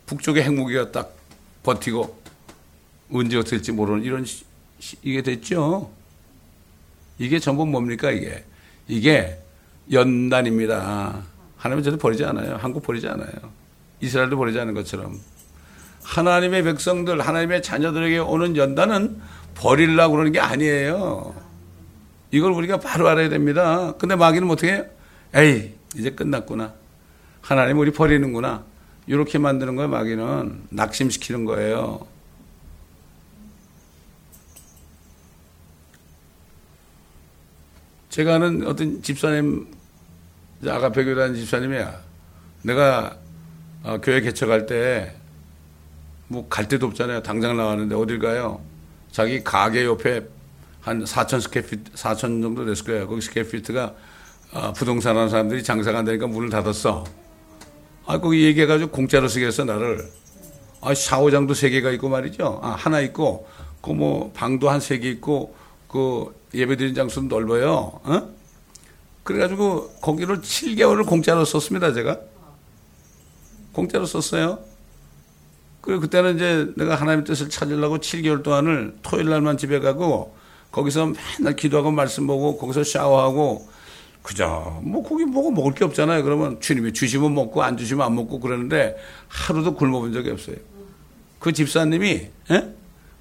북쪽의 0.06 0.42
핵무기가 0.42 0.92
딱 0.92 1.14
버티고 1.62 2.22
언제 3.12 3.42
될지 3.42 3.72
모르는 3.72 4.02
이런 4.02 4.26
시, 4.26 4.44
이게 5.02 5.22
됐죠. 5.22 5.90
이게 7.18 7.38
전부 7.38 7.64
뭡니까 7.64 8.10
이게? 8.10 8.44
이게 8.86 9.38
연단입니다. 9.90 11.22
하나님은 11.56 11.82
저도 11.82 11.96
버리지 11.96 12.24
않아요. 12.26 12.56
한국 12.56 12.82
버리지 12.82 13.08
않아요. 13.08 13.30
이스라엘도 14.02 14.36
버리지 14.36 14.60
않은 14.60 14.74
것처럼. 14.74 15.18
하나님의 16.02 16.62
백성들, 16.64 17.22
하나님의 17.22 17.62
자녀들에게 17.62 18.18
오는 18.18 18.56
연단은 18.56 19.22
버리려고 19.54 20.12
그러는 20.12 20.32
게 20.32 20.40
아니에요. 20.40 21.34
이걸 22.30 22.52
우리가 22.52 22.78
바로 22.78 23.08
알아야 23.08 23.28
됩니다. 23.28 23.94
근데 23.98 24.16
마귀는 24.16 24.50
어떻게 24.50 24.72
해요? 24.72 24.84
에이, 25.34 25.74
이제 25.96 26.10
끝났구나. 26.10 26.74
하나님 27.40 27.78
우리 27.78 27.92
버리는구나. 27.92 28.64
이렇게 29.06 29.38
만드는 29.38 29.76
거예요, 29.76 29.88
마귀는. 29.90 30.64
낙심시키는 30.70 31.44
거예요. 31.44 32.06
제가 38.08 38.36
아는 38.36 38.66
어떤 38.66 39.02
집사님, 39.02 39.66
아가페 40.66 41.04
다니는 41.04 41.34
집사님이야. 41.34 42.00
내가 42.62 43.16
어, 43.82 43.98
교회 44.02 44.20
개척할 44.20 44.66
때, 44.66 45.14
뭐 46.28 46.48
갈 46.48 46.68
데도 46.68 46.86
없잖아요. 46.86 47.22
당장 47.22 47.56
나왔는데 47.56 47.94
어딜 47.94 48.18
가요? 48.18 48.60
자기 49.14 49.44
가게 49.44 49.84
옆에 49.84 50.26
한 50.80 51.04
4천 51.04 51.40
스케피트, 51.40 51.92
4천 51.92 52.42
정도 52.42 52.64
됐을 52.66 52.84
거예요. 52.84 53.06
거기 53.06 53.20
스케피트가 53.20 53.94
어, 54.54 54.72
부동산 54.72 55.16
하는 55.16 55.28
사람들이 55.28 55.62
장사가 55.62 56.00
안 56.00 56.04
되니까 56.04 56.26
문을 56.26 56.50
닫았어. 56.50 57.04
아, 58.06 58.18
거기 58.18 58.42
얘기해가지고 58.44 58.90
공짜로 58.90 59.28
쓰게 59.28 59.46
했어, 59.46 59.64
나를. 59.64 60.10
아, 60.80 60.92
샤워장도 60.94 61.54
세 61.54 61.70
개가 61.70 61.92
있고 61.92 62.08
말이죠. 62.08 62.58
아, 62.60 62.70
하나 62.70 63.00
있고, 63.00 63.46
그 63.80 63.90
뭐, 63.90 64.32
방도 64.34 64.68
한 64.68 64.80
세 64.80 64.98
개 64.98 65.08
있고, 65.10 65.54
그 65.86 66.34
예배드리는 66.52 66.96
장소도 66.96 67.28
넓어요. 67.28 68.00
어? 68.02 68.28
그래가지고 69.22 69.90
거기를 70.02 70.40
7개월을 70.40 71.06
공짜로 71.06 71.44
썼습니다, 71.44 71.92
제가. 71.92 72.18
공짜로 73.72 74.06
썼어요. 74.06 74.58
그리고 75.84 76.00
그때는 76.00 76.36
이제 76.36 76.72
내가 76.76 76.94
하나님의 76.94 77.26
뜻을 77.26 77.50
찾으려고 77.50 77.98
7개월 77.98 78.42
동안을 78.42 78.96
토요일 79.02 79.28
날만 79.28 79.58
집에 79.58 79.80
가고 79.80 80.34
거기서 80.70 81.12
맨날 81.38 81.56
기도하고 81.56 81.90
말씀 81.90 82.26
보고 82.26 82.56
거기서 82.56 82.84
샤워하고 82.84 83.68
그죠. 84.22 84.80
뭐 84.82 85.06
거기 85.06 85.26
뭐고 85.26 85.50
먹을 85.50 85.74
게 85.74 85.84
없잖아요. 85.84 86.22
그러면 86.24 86.58
주님이 86.58 86.94
주시면 86.94 87.34
먹고 87.34 87.62
안 87.62 87.76
주시면 87.76 88.04
안 88.06 88.14
먹고 88.14 88.40
그러는데 88.40 88.96
하루도 89.28 89.74
굶어본 89.74 90.14
적이 90.14 90.30
없어요. 90.30 90.56
그 91.38 91.52
집사님이 91.52 92.08
에? 92.08 92.30
예? 92.50 92.74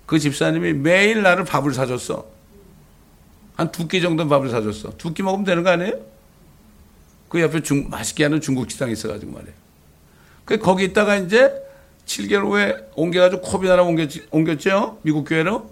그 0.05 0.17
집사님이 0.17 0.71
매일 0.71 1.21
나를 1.21 1.43
밥을 1.43 1.73
사줬어. 1.73 2.31
한 3.57 3.71
두 3.73 3.89
끼 3.89 3.99
정도 4.01 4.25
밥을 4.25 4.49
사줬어. 4.49 4.95
두 4.97 5.13
끼 5.13 5.21
먹으면 5.21 5.43
되는 5.43 5.63
거 5.63 5.69
아니에요? 5.71 5.99
그 7.27 7.41
옆에 7.41 7.61
중, 7.61 7.89
맛있게 7.89 8.23
하는 8.23 8.39
중국 8.39 8.71
식당이 8.71 8.93
있어가지고 8.93 9.33
말이에요. 9.33 9.53
그 10.45 10.57
거기 10.59 10.85
있다가 10.85 11.17
이제 11.17 11.62
7개월 12.05 12.45
후에 12.45 12.75
옮겨가지고 12.95 13.41
코비나라 13.41 13.83
옮겼, 13.83 14.09
옮겼죠? 14.31 14.99
미국 15.03 15.25
교회로. 15.25 15.71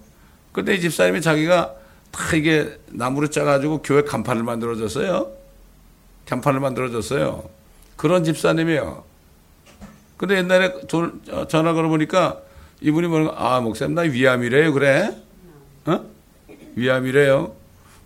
그때 0.52 0.74
이 0.76 0.82
집사님이 0.82 1.22
자기가 1.22 1.76
다 2.12 2.36
이게 2.36 2.78
나무로 2.88 3.28
짜가지고 3.28 3.82
교회 3.82 4.04
간판을 4.04 4.44
만들어줬어요. 4.44 5.32
간판을 6.26 6.60
만들어줬어요. 6.60 7.50
그런 7.96 8.24
집사님이에요. 8.24 9.04
근데 10.18 10.38
옛날에 10.38 10.88
돈, 10.88 11.22
어, 11.32 11.48
전화 11.48 11.74
걸어보니까 11.74 12.42
이분이 12.82 13.08
뭐는 13.08 13.32
아, 13.36 13.60
목사님, 13.60 13.96
나 13.96 14.02
위암이래요. 14.02 14.74
그래? 14.74 15.16
어? 15.86 16.06
위암이래요. 16.76 17.56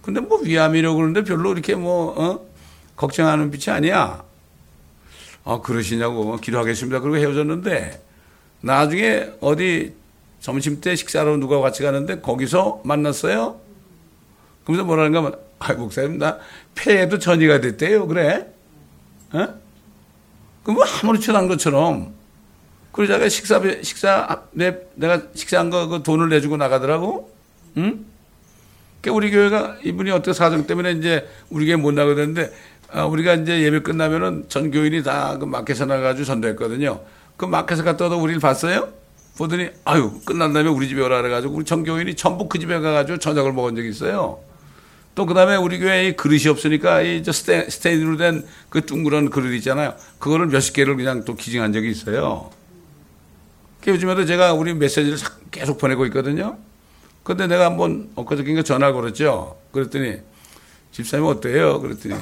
근데 0.02 0.20
뭐 0.20 0.40
위암이라고 0.40 0.96
그러는데 0.96 1.24
별로 1.24 1.52
이렇게 1.52 1.76
뭐, 1.76 2.14
어? 2.18 2.46
걱정하는 2.96 3.52
빛이 3.52 3.74
아니야. 3.74 4.24
아, 5.44 5.62
그러시냐고. 5.62 6.38
기도하겠습니다. 6.38 7.00
그리고 7.02 7.18
헤어졌는데 7.18 8.05
나중에 8.66 9.30
어디 9.42 9.94
점심 10.40 10.82
때 10.82 10.96
식사로 10.96 11.38
누가 11.38 11.60
같이 11.60 11.84
가는데 11.84 12.20
거기서 12.22 12.82
만났어요. 12.84 13.60
그러면서 14.64 14.86
뭐라는가 14.86 15.20
하면, 15.20 15.36
아, 15.60 15.74
목사님, 15.74 16.18
나 16.18 16.40
폐에도 16.74 17.20
전이가 17.20 17.62
됐대요. 17.62 18.08
그래? 18.08 18.48
어? 19.34 19.48
그럼 20.64 20.76
뭐 20.76 20.84
아무렇지도 20.84 21.38
않은 21.38 21.48
것처럼. 21.48 22.14
그러자가 22.92 23.30
식사, 23.30 23.62
식사, 23.84 24.44
내, 24.52 24.76
내가 24.96 25.22
식사한 25.36 25.70
거 25.70 25.88
그 25.88 26.02
돈을 26.02 26.30
내주고 26.30 26.58
나가더라고. 26.58 27.32
응? 27.78 28.06
그 29.02 29.12
우리 29.12 29.30
교회가 29.30 29.78
이분이 29.84 30.10
어떤 30.10 30.34
사정 30.34 30.66
때문에 30.66 30.94
이제 30.94 31.28
우리 31.52 31.68
교회 31.68 31.76
못 31.76 31.92
나가게 31.92 32.16
됐는데 32.16 32.52
아, 32.92 33.06
우리가 33.06 33.34
이제 33.36 33.62
예배 33.62 33.82
끝나면은 33.82 34.46
전 34.50 34.72
교인이 34.72 35.04
다 35.04 35.38
그 35.40 35.46
마켓에 35.46 35.86
나가가지고 35.86 36.26
전도했거든요. 36.26 37.00
그 37.38 37.46
마켓에 37.46 37.84
갔다 37.84 38.06
와도 38.06 38.22
우리를 38.22 38.40
봤어요? 38.40 38.90
보더니 39.38 39.70
아유 39.84 40.22
끝난 40.24 40.54
다음에 40.54 40.70
우리 40.70 40.88
집에 40.88 41.02
오라 41.02 41.22
그래가지고 41.22 41.56
우리 41.56 41.66
전 41.66 41.84
교인이 41.84 42.16
전부 42.16 42.48
그 42.48 42.58
집에 42.58 42.80
가가지고 42.80 43.20
저녁을 43.20 43.52
먹은 43.52 43.76
적이 43.76 43.90
있어요. 43.90 44.40
또 45.14 45.26
그다음에 45.26 45.56
우리 45.56 45.80
교회에 45.80 46.14
그릇이 46.16 46.48
없으니까 46.48 47.02
이저 47.02 47.32
스테, 47.32 47.70
스테인으로 47.70 48.18
된 48.18 48.46
그 48.70 48.86
둥그런 48.86 49.30
그릇 49.30 49.54
있잖아요. 49.56 49.94
그거를 50.20 50.48
몇십 50.48 50.74
개를 50.74 50.98
그냥 50.98 51.24
또 51.24 51.36
기증한 51.36 51.72
적이 51.72 51.92
있어요. 51.92 52.50
그 53.82 53.92
요즘에도 53.92 54.26
제가 54.26 54.54
우리 54.54 54.74
메시지를 54.74 55.18
계속 55.52 55.78
보내고 55.78 56.06
있거든요. 56.08 56.58
근데 57.24 57.48
내가 57.48 57.66
한번 57.66 58.10
엊그저께인가 58.16 58.64
전화 58.64 58.92
걸었죠. 58.92 59.58
그랬더니 59.72 60.18
집사님 60.92 61.26
어때요? 61.26 61.80
그랬더니 61.80 62.16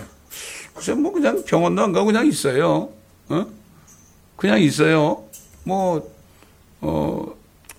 글쎄 0.75 0.93
뭐 0.93 1.11
그냥 1.11 1.43
병원도 1.43 1.81
안 1.81 1.91
가고 1.91 2.05
그냥 2.07 2.27
있어요. 2.27 2.89
어? 3.29 3.45
그냥 4.35 4.61
있어요. 4.61 5.23
뭐, 5.63 6.11
어, 6.81 7.33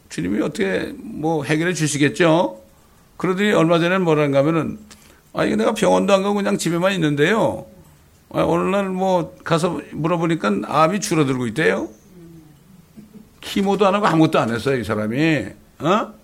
주님이 0.09 0.41
어떻게 0.43 0.93
뭐 0.97 1.45
해결해 1.45 1.75
주시겠죠? 1.75 2.61
그러더니 3.17 3.53
얼마 3.53 3.79
전에 3.79 3.99
뭐라는가 3.99 4.39
하면은 4.41 4.79
아, 5.33 5.45
이게 5.45 5.57
내가 5.57 5.75
병원도 5.75 6.13
안 6.15 6.23
가고 6.23 6.37
그냥 6.37 6.57
집에만 6.57 6.93
있는데요. 6.93 7.67
아, 8.31 8.43
오늘날 8.43 8.89
뭐 8.89 9.37
가서 9.45 9.81
물어보니까 9.93 10.61
암이 10.67 11.01
줄어들고 11.01 11.47
있대요. 11.49 11.89
키모도 13.41 13.87
안 13.87 13.95
하고 13.95 14.07
아무것도 14.07 14.39
안 14.39 14.55
했어요, 14.55 14.79
이 14.79 14.85
사람이. 14.85 15.47
어? 15.81 16.15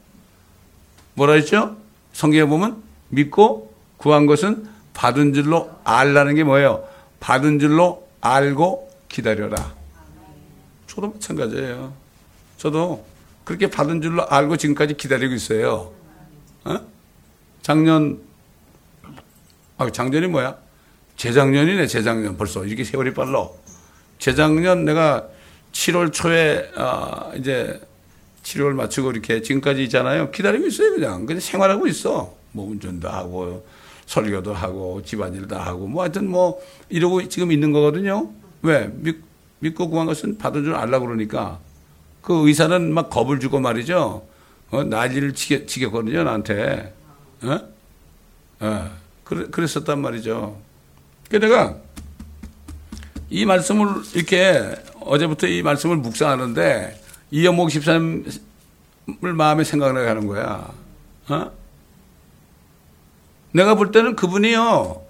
뭐라 1.14 1.34
했죠? 1.34 1.76
성경에 2.12 2.44
보면 2.48 2.82
믿고 3.08 3.72
구한 3.96 4.26
것은 4.26 4.66
받은 4.94 5.34
줄로 5.34 5.70
알라는 5.84 6.34
게 6.34 6.44
뭐예요? 6.44 6.84
받은 7.18 7.58
줄로 7.58 8.06
알고 8.20 8.90
기다려라. 9.08 9.79
저도 10.90 11.12
마찬가지예요. 11.12 11.92
저도 12.58 13.04
그렇게 13.44 13.70
받은 13.70 14.02
줄로 14.02 14.26
알고 14.28 14.56
지금까지 14.56 14.96
기다리고 14.96 15.34
있어요. 15.34 15.92
어? 16.64 16.80
작년 17.62 18.20
아, 19.78 19.88
작년이 19.88 20.26
뭐야? 20.26 20.58
재작년이네, 21.16 21.86
재작년. 21.86 22.36
벌써 22.36 22.64
이렇게 22.64 22.82
세월이 22.82 23.14
빨라. 23.14 23.48
재작년 24.18 24.84
내가 24.84 25.28
7월 25.72 26.12
초에, 26.12 26.70
아, 26.76 27.30
이제 27.36 27.80
치료를 28.42 28.74
마치고 28.74 29.12
이렇게 29.12 29.40
지금까지 29.42 29.84
있잖아요. 29.84 30.30
기다리고 30.32 30.66
있어요, 30.66 30.90
그냥. 30.90 31.24
그냥 31.24 31.40
생활하고 31.40 31.86
있어. 31.86 32.34
뭐 32.52 32.68
운전도 32.68 33.08
하고, 33.08 33.64
설교도 34.06 34.52
하고, 34.52 35.02
집안일도 35.02 35.56
하고, 35.56 35.86
뭐 35.86 36.02
하여튼 36.02 36.28
뭐 36.28 36.60
이러고 36.88 37.28
지금 37.28 37.52
있는 37.52 37.72
거거든요. 37.72 38.30
왜? 38.62 38.90
믿, 39.60 39.68
믿고 39.68 39.90
구한 39.90 40.06
것은 40.06 40.38
받은 40.38 40.64
줄 40.64 40.74
알라 40.74 40.98
그러니까. 40.98 41.58
그 42.22 42.46
의사는 42.48 42.92
막 42.92 43.08
겁을 43.10 43.40
주고 43.40 43.60
말이죠. 43.60 44.26
어, 44.70 44.84
난리를 44.84 45.34
치겠, 45.34 45.66
치겠거든요, 45.66 46.24
나한테. 46.24 46.94
어? 47.42 47.60
어. 48.60 48.90
그랬었단 49.24 50.00
말이죠. 50.00 50.60
그 51.30 51.38
내가 51.38 51.76
이 53.28 53.44
말씀을 53.44 54.02
이렇게 54.14 54.74
어제부터 55.00 55.46
이 55.46 55.62
말씀을 55.62 55.96
묵상하는데 55.98 57.00
이영목 57.30 57.70
집사님을 57.70 58.32
마음에 59.36 59.62
생각을 59.62 60.08
하는 60.08 60.26
거야. 60.26 60.72
어? 61.28 61.52
내가 63.52 63.76
볼 63.76 63.92
때는 63.92 64.16
그분이요. 64.16 65.02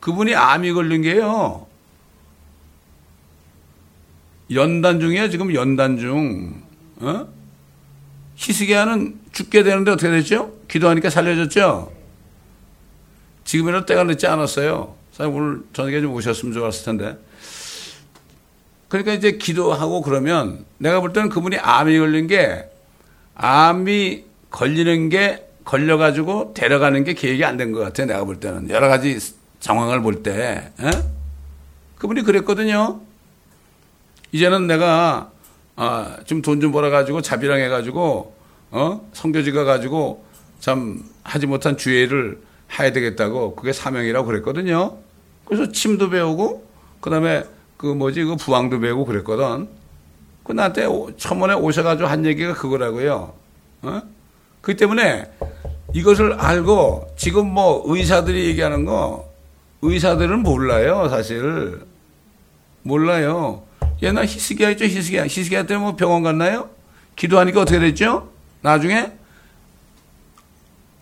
그분이 0.00 0.34
암이 0.34 0.72
걸린 0.72 1.02
게요. 1.02 1.66
연단 4.54 5.00
중이야, 5.00 5.28
지금 5.30 5.54
연단 5.54 5.98
중. 5.98 6.62
어? 6.96 7.26
희스기야는 8.36 9.20
죽게 9.32 9.62
되는데 9.62 9.90
어떻게 9.92 10.10
됐죠? 10.10 10.52
기도하니까 10.68 11.10
살려졌죠? 11.10 11.92
지금이라도 13.44 13.86
때가 13.86 14.04
늦지 14.04 14.26
않았어요. 14.26 14.94
사실 15.12 15.32
오늘 15.32 15.60
저녁에 15.72 16.00
좀 16.00 16.12
오셨으면 16.12 16.54
좋았을 16.54 16.84
텐데. 16.84 17.18
그러니까 18.88 19.12
이제 19.14 19.32
기도하고 19.32 20.02
그러면 20.02 20.64
내가 20.78 21.00
볼 21.00 21.12
때는 21.12 21.28
그분이 21.28 21.56
암이 21.58 21.98
걸린 21.98 22.26
게 22.26 22.66
암이 23.34 24.24
걸리는 24.50 25.08
게 25.08 25.46
걸려가지고 25.64 26.52
데려가는 26.54 27.04
게 27.04 27.14
계획이 27.14 27.44
안 27.44 27.56
된 27.56 27.72
것 27.72 27.80
같아요. 27.80 28.06
내가 28.06 28.24
볼 28.24 28.38
때는. 28.40 28.68
여러 28.70 28.88
가지 28.88 29.18
상황을 29.60 30.02
볼 30.02 30.22
때. 30.22 30.72
에? 30.80 30.90
그분이 31.98 32.22
그랬거든요. 32.22 33.00
이제는 34.32 34.66
내가 34.66 35.30
아, 35.76 36.16
좀 36.26 36.42
돈 36.42 36.60
좀 36.60 36.72
벌어가지고 36.72 37.22
자비랑 37.22 37.60
해가지고 37.60 38.34
어? 38.70 39.08
성교지가 39.12 39.64
가지고 39.64 40.24
참 40.60 41.02
하지 41.22 41.46
못한 41.46 41.76
주의를 41.76 42.40
해야 42.78 42.92
되겠다고 42.92 43.54
그게 43.54 43.72
사명이라고 43.72 44.26
그랬거든요. 44.26 44.96
그래서 45.44 45.70
침도 45.70 46.10
배우고 46.10 46.66
그다음에 47.00 47.44
그 47.76 47.86
뭐지 47.86 48.24
그 48.24 48.36
부항도 48.36 48.80
배우고 48.80 49.04
그랬거든. 49.04 49.68
그 50.44 50.52
나한테 50.52 50.86
처음에 51.16 51.54
오셔가지고 51.54 52.08
한 52.08 52.24
얘기가 52.24 52.54
그거라고요. 52.54 53.34
어? 53.82 54.02
그 54.60 54.76
때문에 54.76 55.30
이것을 55.92 56.34
알고 56.34 57.12
지금 57.16 57.52
뭐 57.52 57.82
의사들이 57.86 58.46
얘기하는 58.46 58.84
거 58.84 59.30
의사들은 59.82 60.40
몰라요 60.40 61.08
사실 61.08 61.80
몰라요. 62.82 63.62
옛날 64.02 64.26
히스기야 64.26 64.70
있죠 64.70 64.84
히스기야 64.84 65.24
히스기야 65.24 65.66
때문에 65.66 65.90
뭐 65.90 65.96
병원 65.96 66.22
갔나요? 66.22 66.68
기도하니까 67.16 67.62
어떻게 67.62 67.78
됐죠? 67.78 68.30
나중에 68.60 69.12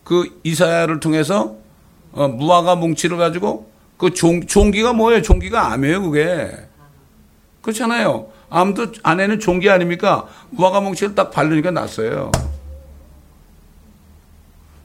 그 0.05 0.41
이사야를 0.45 1.01
통해서 1.01 1.57
어, 2.13 2.29
무화과 2.29 2.77
뭉치를 2.77 3.17
가지고 3.17 3.71
그 3.97 4.13
종, 4.13 4.47
종기가 4.47 4.93
뭐예요? 4.93 5.23
종기가 5.23 5.73
암이에요, 5.73 6.03
그게. 6.03 6.51
그렇잖아요. 7.63 8.33
암도 8.49 8.93
안에는 9.03 9.39
종기 9.39 9.71
아닙니까? 9.71 10.27
무화과 10.51 10.81
뭉치를 10.81 11.15
딱 11.15 11.31
바르니까 11.31 11.71
났어요. 11.71 12.33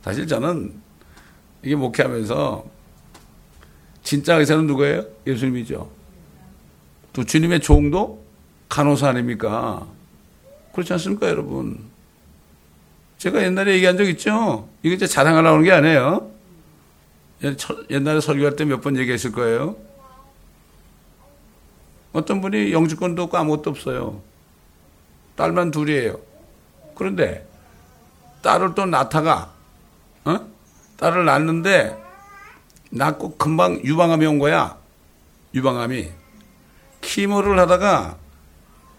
사실 0.04 0.28
저는 0.28 0.74
이게 1.64 1.76
목회하면서 1.76 2.66
진짜 4.04 4.36
의사는 4.36 4.68
누구예요? 4.68 5.06
예수님이죠. 5.26 5.90
또 7.16 7.24
주님의 7.24 7.62
종도 7.62 8.22
간호사 8.68 9.08
아닙니까? 9.08 9.88
그렇지 10.74 10.92
않습니까, 10.94 11.30
여러분? 11.30 11.80
제가 13.18 13.42
옛날에 13.42 13.76
얘기한 13.76 13.96
적 13.96 14.04
있죠? 14.10 14.68
이게 14.84 14.96
이제 14.96 15.08
자랑하려고 15.08 15.54
하는 15.56 15.64
게 15.64 15.72
아니에요. 15.72 16.30
옛날에 17.90 18.20
설교할 18.20 18.58
때 18.58 18.66
몇 18.66 18.82
번 18.82 18.98
얘기했을 18.98 19.32
거예요. 19.32 19.78
어떤 22.12 22.42
분이 22.42 22.74
영주권도 22.74 23.24
없고 23.24 23.38
아무것도 23.38 23.70
없어요. 23.70 24.22
딸만 25.38 25.72
둘이에요. 25.72 26.20
그런데 26.96 27.48
딸을 28.42 28.76
또 28.76 28.86
낳다가 28.86 29.54
어? 30.26 30.40
딸을 30.98 31.24
낳는데 31.24 31.96
낳고 32.90 33.38
금방 33.38 33.82
유방암이 33.84 34.26
온 34.26 34.40
거야. 34.40 34.78
유방암이. 35.54 36.25
키모를 37.16 37.58
하다가 37.60 38.18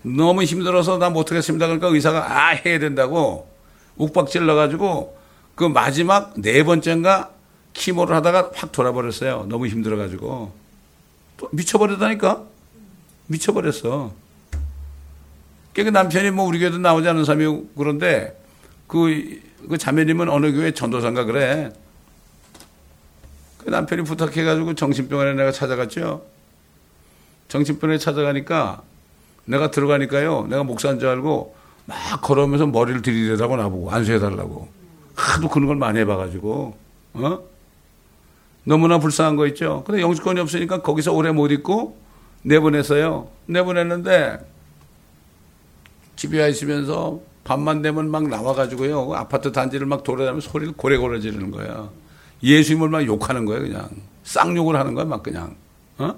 너무 0.03 0.43
힘들어서 0.43 0.97
나 0.97 1.11
못하겠습니다. 1.11 1.67
그러니까 1.67 1.89
의사가 1.89 2.49
아 2.49 2.49
해야 2.53 2.79
된다고 2.79 3.51
욱박질 3.97 4.47
넣어가지고 4.47 5.19
그 5.55 5.65
마지막 5.65 6.33
네 6.41 6.65
번째인가 6.65 7.31
키모를 7.75 8.17
하다가 8.17 8.53
확 8.55 8.73
돌아버렸어요. 8.73 9.45
너무 9.51 9.67
힘들어가지고 9.67 10.51
또 11.37 11.49
미쳐버렸다니까 11.53 12.43
미쳐버렸어. 13.27 14.15
그 15.75 15.81
남편이 15.83 16.31
뭐 16.31 16.47
우리 16.47 16.59
교회도 16.59 16.79
나오지 16.79 17.07
않은 17.09 17.27
사람이 17.27 17.65
그런데 17.77 18.41
그, 18.87 19.43
그 19.69 19.77
자매님은 19.77 20.31
어느 20.31 20.53
교회 20.53 20.71
전도사인가 20.71 21.25
그래. 21.25 21.71
그 23.59 23.69
남편이 23.69 24.05
부탁해가지고 24.05 24.75
정신병원에 24.75 25.35
내가 25.35 25.53
찾아갔죠. 25.53 26.36
정신병원에 27.49 27.99
찾아가니까 27.99 28.83
내가 29.45 29.71
들어가니까요. 29.71 30.47
내가 30.49 30.65
목사인 30.65 30.99
줄 30.99 31.09
알고 31.09 31.55
막 31.87 31.97
걸어오면서 32.21 32.67
머리를 32.67 33.03
들이대라고 33.03 33.57
나보고 33.57 33.91
안수해달라고. 33.91 34.69
하도 35.15 35.49
그런 35.49 35.67
걸 35.67 35.77
많이 35.77 35.99
해봐가지고, 36.01 36.77
어? 37.15 37.39
너무나 38.65 38.99
불쌍한 38.99 39.37
거 39.37 39.47
있죠. 39.49 39.85
근데 39.87 40.03
영주권이 40.03 40.41
없으니까 40.41 40.83
거기서 40.83 41.13
오래 41.13 41.31
못 41.31 41.53
있고 41.53 41.97
내보냈어요. 42.43 43.29
내보냈는데 43.47 44.39
집에 46.17 46.41
와 46.41 46.49
있으면서 46.49 47.21
밤만 47.45 47.81
되면 47.81 48.11
막 48.11 48.27
나와가지고요. 48.29 49.15
아파트 49.15 49.53
단지를 49.53 49.87
막 49.87 50.03
돌아다니면 50.03 50.41
소리를 50.41 50.75
고래고래 50.75 51.21
지르는 51.21 51.53
거야. 51.53 51.89
예수님을 52.43 52.89
막 52.89 53.07
욕하는 53.07 53.45
거야, 53.45 53.61
그냥. 53.61 53.89
쌍욕을 54.25 54.75
하는 54.75 54.95
거야, 54.95 55.05
막 55.05 55.23
그냥. 55.23 55.55
어? 55.99 56.15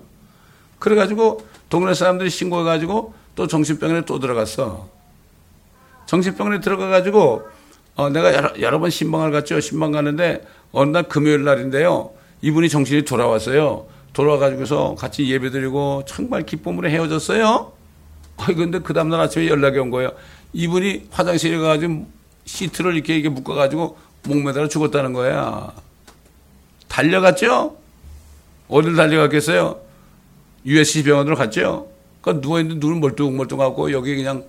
그래가지고 0.78 1.46
동네 1.68 1.94
사람들이 1.94 2.30
신고해가지고 2.30 3.14
또 3.34 3.46
정신병원에 3.46 4.04
또 4.04 4.18
들어갔어. 4.18 4.88
정신병원에 6.06 6.60
들어가가지고 6.60 7.42
어, 7.96 8.08
내가 8.10 8.32
여러, 8.34 8.60
여러 8.60 8.78
번 8.78 8.90
신방을 8.90 9.30
갔죠. 9.32 9.60
신방 9.60 9.92
가는데 9.92 10.46
어느 10.72 10.90
날 10.90 11.04
금요일 11.04 11.44
날인데요. 11.44 12.10
이분이 12.42 12.68
정신이 12.68 13.02
돌아왔어요. 13.02 13.86
돌아와가지고서 14.12 14.94
같이 14.94 15.28
예배 15.30 15.50
드리고 15.50 16.04
정말 16.06 16.44
기쁨으로 16.44 16.88
헤어졌어요. 16.88 17.72
아이 18.38 18.54
근데 18.54 18.78
그 18.78 18.92
다음날 18.94 19.20
아침에 19.20 19.48
연락이 19.48 19.78
온 19.78 19.90
거예요. 19.90 20.12
이분이 20.52 21.08
화장실에 21.10 21.58
가가지고 21.58 22.06
시트를 22.44 22.94
이렇게 22.94 23.14
이렇게 23.14 23.28
묶어가지고 23.28 23.98
목매달아 24.24 24.68
죽었다는 24.68 25.12
거야. 25.12 25.72
달려갔죠? 26.88 27.76
어딜 28.68 28.96
달려갔겠어요? 28.96 29.87
USC 30.66 31.04
병원으로 31.04 31.36
갔죠? 31.36 31.90
그러니까 32.20 32.46
누워있는데 32.46 32.86
눈은 32.86 33.00
멀뚱멀뚱하고 33.00 33.92
여기 33.92 34.16
그냥 34.16 34.44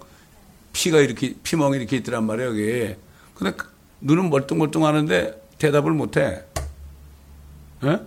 피가 0.74 1.00
이렇게, 1.00 1.36
피멍이 1.44 1.78
이렇게 1.78 1.98
있더란 1.98 2.26
말이에요, 2.26 2.50
여기. 2.50 2.96
근데 3.36 3.56
그 3.56 3.68
눈은 4.02 4.30
멀뚱멀뚱 4.30 4.86
하는데 4.86 5.42
대답을 5.58 5.92
못 5.92 6.18
해. 6.18 6.42
예? 7.84 8.00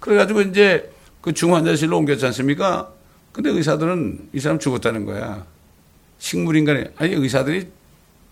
그래가지고 0.00 0.42
이제 0.42 0.92
그 1.20 1.32
중환자실로 1.32 1.96
옮겼지 1.96 2.26
않습니까? 2.26 2.92
근데 3.32 3.50
의사들은 3.50 4.30
이 4.32 4.40
사람 4.40 4.58
죽었다는 4.58 5.06
거야. 5.06 5.46
식물인간이, 6.18 6.84
아니, 6.96 7.14
의사들이 7.14 7.68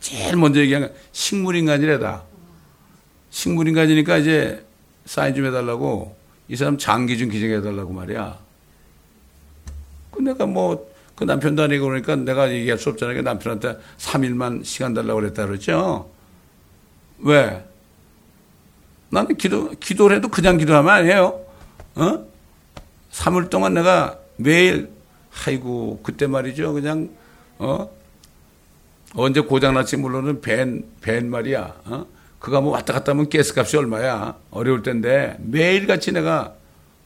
제일 0.00 0.36
먼저 0.36 0.60
얘기한 0.60 0.82
건 0.82 0.92
식물인간이래다. 1.12 2.22
식물인간이니까 3.30 4.18
이제 4.18 4.64
사인 5.06 5.34
좀 5.34 5.46
해달라고 5.46 6.16
이 6.48 6.56
사람 6.56 6.76
장기 6.78 7.18
좀 7.18 7.30
기증해달라고 7.30 7.92
말이야. 7.92 8.38
그 10.12 10.20
내가 10.20 10.46
뭐 10.46 10.92
그 11.22 11.24
남편도 11.24 11.62
아니고 11.62 11.86
그러니까 11.86 12.16
내가 12.16 12.50
얘기할 12.50 12.78
수 12.78 12.88
없잖아요. 12.88 13.16
그 13.16 13.20
남편한테 13.20 13.78
3일만 13.98 14.64
시간 14.64 14.94
달라고 14.94 15.20
그랬다 15.20 15.46
그랬죠. 15.46 16.10
왜? 17.18 17.64
나는 19.10 19.36
기도, 19.36 19.70
기도를 19.78 20.16
해도 20.16 20.28
그냥 20.28 20.56
기도하면 20.56 20.92
안 20.92 21.06
해요. 21.06 21.40
어? 21.94 22.26
3일 23.12 23.50
동안 23.50 23.74
내가 23.74 24.18
매일, 24.36 24.90
아이고, 25.46 26.00
그때 26.02 26.26
말이죠. 26.26 26.72
그냥, 26.72 27.10
어? 27.58 27.88
언제 29.14 29.40
고장났지 29.40 29.98
물론은 29.98 30.40
밴, 30.40 30.84
밴 31.02 31.30
말이야. 31.30 31.74
어? 31.84 32.06
그가 32.38 32.62
뭐 32.62 32.72
왔다 32.72 32.94
갔다 32.94 33.12
하면 33.12 33.28
가스값이 33.28 33.76
얼마야. 33.76 34.34
어려울 34.50 34.82
텐데 34.82 35.36
매일같이 35.38 36.10
내가, 36.10 36.54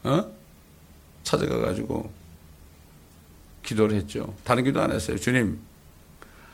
어? 0.05 0.25
찾아가가지고 1.25 2.26
기도를 3.67 3.97
했죠. 3.97 4.35
다른 4.45 4.65
기도 4.65 4.81
안 4.81 4.91
했어요. 4.93 5.19
주님, 5.19 5.59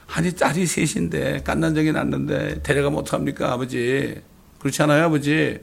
아니, 0.08 0.34
딸이 0.34 0.66
셋인데, 0.66 1.42
깐난정이 1.44 1.92
났는데, 1.92 2.62
데려가면 2.62 3.00
어떡합니까, 3.00 3.52
아버지? 3.52 4.20
그렇지 4.58 4.82
않아요, 4.82 5.04
아버지? 5.04 5.60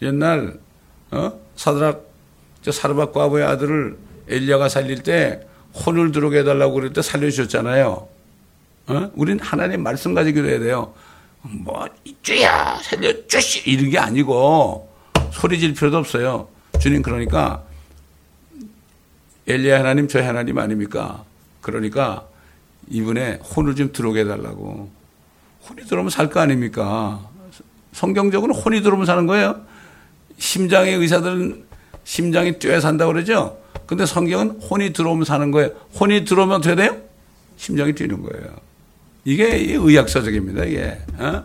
옛날, 0.00 0.58
어? 1.10 1.40
사드락, 1.56 2.06
저 2.62 2.70
사르밧 2.70 3.12
과부의 3.12 3.44
아들을 3.44 3.98
엘리야가 4.28 4.68
살릴 4.68 5.02
때, 5.02 5.46
혼을 5.74 6.12
들어오게 6.12 6.38
해달라고 6.40 6.74
그럴 6.74 6.92
때 6.92 7.02
살려주셨잖아요. 7.02 8.08
어? 8.88 9.10
우린 9.14 9.38
하나님 9.40 9.82
말씀 9.82 10.14
가지고 10.14 10.36
기도해야 10.36 10.60
돼요. 10.60 10.94
뭐, 11.42 11.86
이쭈야, 12.04 12.80
살려주시! 12.82 13.68
이런 13.70 13.90
게 13.90 13.98
아니고, 13.98 14.88
소리 15.32 15.58
질 15.58 15.74
필요도 15.74 15.98
없어요. 15.98 16.48
주님, 16.80 17.02
그러니까, 17.02 17.64
엘리야 19.48 19.78
하나님, 19.78 20.08
저희 20.08 20.22
하나님 20.24 20.58
아닙니까? 20.58 21.24
그러니까, 21.62 22.26
이분의 22.90 23.38
혼을 23.38 23.74
좀 23.74 23.92
들어오게 23.92 24.20
해달라고. 24.20 24.90
혼이 25.68 25.86
들어오면 25.86 26.10
살 26.10 26.28
거 26.30 26.40
아닙니까? 26.40 27.26
성경적으로 27.92 28.52
혼이 28.54 28.82
들어오면 28.82 29.06
사는 29.06 29.26
거예요. 29.26 29.62
심장의 30.38 30.94
의사들은 30.96 31.64
심장이 32.04 32.58
뛰어 32.58 32.78
산다고 32.80 33.12
그러죠? 33.12 33.58
근데 33.86 34.04
성경은 34.06 34.60
혼이 34.60 34.92
들어오면 34.92 35.24
사는 35.24 35.50
거예요. 35.50 35.70
혼이 35.98 36.24
들어오면 36.24 36.56
어떻게 36.58 36.74
돼요? 36.74 36.96
심장이 37.56 37.94
뛰는 37.94 38.22
거예요. 38.22 38.46
이게 39.24 39.46
의학서적입니다, 39.74 40.64
이게. 40.64 40.98
어? 41.18 41.44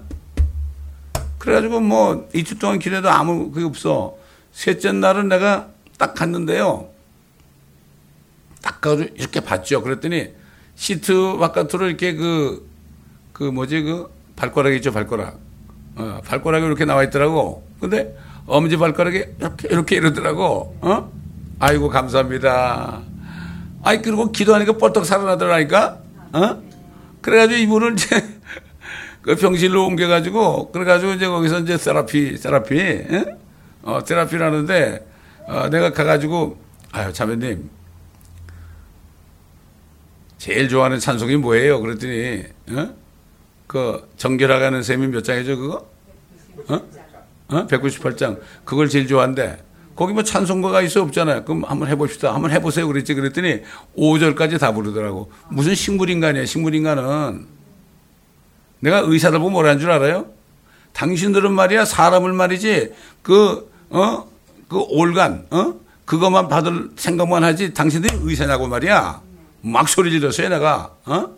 그래가지고 1.40 1.80
뭐 1.80 2.30
이틀 2.34 2.60
동안 2.60 2.80
기도해도 2.80 3.10
아무 3.10 3.50
그게 3.52 3.66
없어. 3.66 4.16
셋째 4.52 4.92
날은 4.92 5.30
내가 5.30 5.70
딱 5.98 6.14
갔는데요. 6.14 6.90
딱 8.64 8.80
가서 8.80 9.04
이렇게 9.16 9.42
봤죠. 9.42 9.84
그랬더니 9.84 10.30
시트 10.76 11.38
바깥으로 11.38 11.88
이렇게 11.88 12.16
그, 12.16 12.68
그 13.34 13.44
뭐지, 13.44 13.82
그 13.82 14.10
발가락이 14.38 14.78
있죠, 14.78 14.92
발가락. 14.92 15.38
어, 15.98 16.22
발가락이 16.26 16.66
이렇게 16.66 16.86
나와 16.86 17.04
있더라고. 17.04 17.68
근데 17.80 18.18
엄지 18.48 18.78
발가락이 18.78 19.26
이렇게, 19.38 19.68
이렇게 19.68 19.96
이러더라고. 19.98 20.78
어? 20.82 21.12
아이고, 21.60 21.90
감사합니다. 21.90 23.02
아이, 23.84 24.02
그리고 24.02 24.32
기도하니까 24.32 24.78
뻘떡 24.78 25.06
살아나더라니까? 25.06 26.00
어? 26.32 26.64
그래가지고 27.22 27.60
이분을 27.60 27.94
이제 27.94 28.16
그 29.22 29.36
병실로 29.36 29.86
옮겨가지고, 29.88 30.72
그래가지고 30.72 31.12
이제 31.14 31.28
거기서 31.28 31.60
이제 31.60 31.78
세라피, 31.78 32.38
세라피, 32.38 32.78
예? 32.78 33.26
어, 33.82 34.00
세라피를 34.06 34.46
하는데, 34.46 35.06
어, 35.48 35.70
내가 35.70 35.92
가가지고, 35.92 36.58
아유, 36.94 37.12
자매님, 37.12 37.70
제일 40.44 40.68
좋아하는 40.68 41.00
찬송이 41.00 41.38
뭐예요? 41.38 41.80
그랬더니, 41.80 42.44
어? 42.72 42.94
그, 43.66 44.10
정결하가는 44.18 44.84
셈이 44.84 45.08
몇 45.08 45.24
장이죠, 45.24 45.58
그거? 45.58 45.88
어? 46.68 46.82
어? 47.48 47.68
198장. 47.68 48.42
그걸 48.66 48.90
제일 48.90 49.08
좋아한대. 49.08 49.60
거기 49.96 50.12
뭐 50.12 50.22
찬송가가 50.22 50.82
있어 50.82 51.02
없잖아요. 51.04 51.46
그럼 51.46 51.64
한번 51.64 51.88
해봅시다. 51.88 52.34
한번 52.34 52.52
해보세요. 52.52 52.90
그랬지. 52.90 53.14
그랬더니 53.14 53.62
5절까지 53.98 54.60
다 54.60 54.74
부르더라고. 54.74 55.32
무슨 55.48 55.76
식물인간이야, 55.76 56.44
식물인간은. 56.44 57.48
내가 58.82 59.00
의사들 59.00 59.40
보면 59.40 59.54
뭐라는 59.54 59.80
줄 59.80 59.92
알아요? 59.92 60.26
당신들은 60.92 61.54
말이야, 61.54 61.86
사람을 61.86 62.34
말이지, 62.34 62.92
그, 63.22 63.72
어? 63.92 64.30
그 64.68 64.78
organ, 64.90 65.46
어? 65.52 65.76
그것만 66.04 66.50
받을 66.50 66.90
생각만 66.98 67.46
하지, 67.46 67.74
당신들이 67.74 68.18
의사냐고 68.24 68.68
말이야. 68.68 69.22
막 69.64 69.88
소리 69.88 70.12
질렀어요, 70.12 70.50
내가. 70.50 70.92
어? 71.06 71.30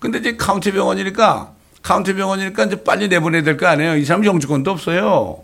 근데 0.00 0.18
이제 0.18 0.36
카운티 0.36 0.72
병원이니까, 0.72 1.52
카운티 1.82 2.14
병원이니까 2.14 2.64
이제 2.64 2.82
빨리 2.82 3.08
내보내야 3.08 3.42
될 3.42 3.56
거 3.56 3.66
아니에요. 3.66 3.96
이 3.96 4.04
사람 4.04 4.24
영주권도 4.24 4.70
없어요. 4.70 5.42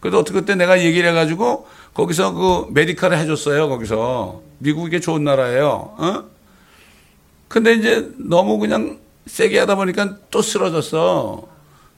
그래도 0.00 0.18
어떻게 0.18 0.40
그때 0.40 0.54
내가 0.54 0.80
얘기를 0.82 1.08
해가지고, 1.10 1.68
거기서 1.94 2.32
그 2.32 2.66
메디칼을 2.72 3.16
해줬어요, 3.18 3.68
거기서. 3.68 4.42
미국이 4.58 5.00
좋은 5.00 5.22
나라예요. 5.24 5.94
어? 5.98 6.24
근데 7.46 7.74
이제 7.74 8.10
너무 8.18 8.58
그냥 8.58 8.98
세게 9.26 9.60
하다 9.60 9.76
보니까 9.76 10.16
또 10.30 10.42
쓰러졌어. 10.42 11.46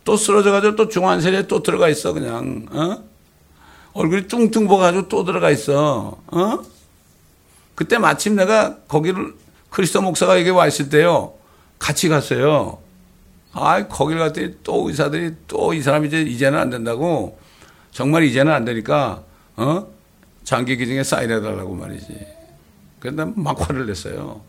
또 0.04 0.16
쓰러져가지고 0.16 0.76
또 0.76 0.88
중환세에 0.88 1.46
또 1.46 1.62
들어가 1.62 1.88
있어, 1.88 2.12
그냥. 2.12 2.66
어? 2.70 3.02
얼굴이 3.94 4.28
뚱뚱 4.28 4.68
부어가지고 4.68 5.08
또 5.08 5.24
들어가 5.24 5.50
있어. 5.50 6.18
어? 6.26 6.58
그때 7.80 7.96
마침 7.96 8.36
내가 8.36 8.76
거기를 8.88 9.32
크리스도 9.70 10.02
목사가 10.02 10.38
여기 10.38 10.50
와 10.50 10.66
있을 10.66 10.90
때요. 10.90 11.32
같이 11.78 12.10
갔어요. 12.10 12.76
아, 13.54 13.88
거기를 13.88 14.20
갔더니 14.20 14.56
또 14.62 14.86
의사들이 14.86 15.34
또 15.48 15.72
이 15.72 15.80
사람이 15.80 16.08
이제 16.08 16.20
이제는 16.20 16.58
안 16.58 16.68
된다고 16.68 17.38
정말 17.90 18.24
이제는 18.24 18.52
안 18.52 18.66
되니까 18.66 19.22
어? 19.56 19.86
장기 20.44 20.76
기증에 20.76 21.02
사인해 21.02 21.40
달라고 21.40 21.74
말이지. 21.74 22.18
그런데 22.98 23.24
막 23.34 23.58
화를 23.58 23.86
냈어요. 23.86 24.42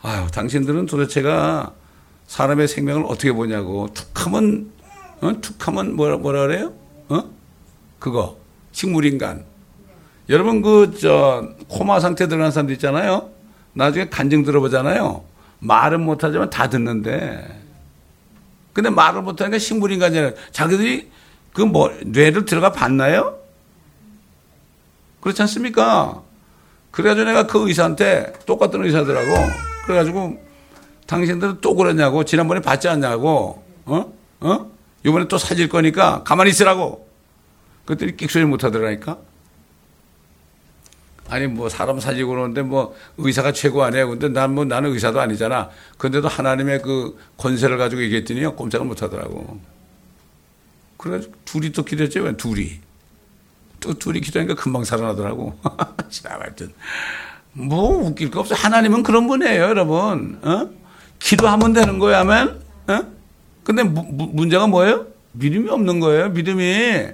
아유, 0.00 0.26
당신들은 0.30 0.86
도대체가 0.86 1.74
사람의 2.28 2.66
생명을 2.66 3.04
어떻게 3.08 3.30
보냐고. 3.32 3.88
툭하면, 3.92 4.72
어? 5.20 5.32
툭하면 5.38 5.96
뭐라, 5.96 6.16
뭐라 6.16 6.46
그래요? 6.46 6.72
어? 7.10 7.24
그거. 7.98 8.38
식물인간. 8.72 9.44
여러분 10.28 10.62
그 10.62 10.94
저 11.00 11.48
코마 11.68 12.00
상태 12.00 12.28
들어간 12.28 12.50
사람들 12.50 12.74
있잖아요. 12.74 13.30
나중에 13.74 14.08
간증 14.08 14.44
들어보잖아요. 14.44 15.24
말은 15.60 16.02
못하지만 16.02 16.50
다 16.50 16.68
듣는데. 16.68 17.60
근데 18.72 18.90
말을 18.90 19.22
못하니까 19.22 19.58
식물인간이잖아요. 19.58 20.32
자기들이 20.52 21.10
그 21.52 21.62
뭐 21.62 21.92
뇌를 22.06 22.44
들어가 22.46 22.72
봤나요? 22.72 23.38
그렇지 25.20 25.42
않습니까? 25.42 26.22
그래가지고 26.90 27.26
내가 27.26 27.46
그 27.46 27.68
의사한테 27.68 28.32
똑같은 28.46 28.82
의사들하고 28.84 29.50
그래가지고 29.86 30.38
당신들은 31.06 31.58
또 31.60 31.74
그러냐고 31.74 32.24
지난번에 32.24 32.60
받지 32.60 32.88
않냐고 32.88 33.62
어? 33.84 34.12
어? 34.40 34.70
이번에 35.04 35.28
또 35.28 35.36
사질 35.38 35.68
거니까 35.68 36.22
가만히 36.22 36.50
있으라고 36.50 37.06
그랬더니 37.84 38.16
끽소리 38.16 38.44
못 38.44 38.64
하더라니까 38.64 39.18
아니 41.32 41.46
뭐 41.46 41.70
사람 41.70 41.98
사지고 41.98 42.32
그러는데 42.32 42.60
뭐 42.60 42.94
의사가 43.16 43.52
최고 43.52 43.82
아니에요 43.82 44.10
근데 44.10 44.28
난 44.28 44.52
뭐 44.52 44.66
나는 44.66 44.92
의사도 44.92 45.18
아니잖아. 45.18 45.70
근데도 45.96 46.28
하나님의 46.28 46.82
그 46.82 47.18
권세를 47.38 47.78
가지고 47.78 48.02
얘기했더니요 48.02 48.54
꼼짝을 48.54 48.86
못 48.86 49.00
하더라고. 49.02 49.58
그래가지고 50.98 51.32
둘이 51.46 51.72
또 51.72 51.84
기도했죠 51.84 52.20
왜? 52.20 52.36
둘이. 52.36 52.80
또 53.80 53.94
둘이 53.94 54.20
기도하니까 54.20 54.54
금방 54.60 54.84
살아나더라고. 54.84 55.58
하여튼. 56.24 56.74
뭐 57.54 58.06
웃길 58.08 58.30
거 58.30 58.40
없어. 58.40 58.54
하나님은 58.54 59.02
그런 59.02 59.26
분이에요 59.26 59.62
여러분. 59.62 60.38
어? 60.42 60.68
기도하면 61.18 61.72
되는 61.72 61.98
거야 61.98 62.20
하면 62.20 62.60
어? 62.88 63.00
근데 63.64 63.82
무, 63.84 64.02
문제가 64.32 64.66
뭐예요? 64.66 65.06
믿음이 65.32 65.70
없는 65.70 65.98
거예요 66.00 66.28
믿음이 66.28 67.06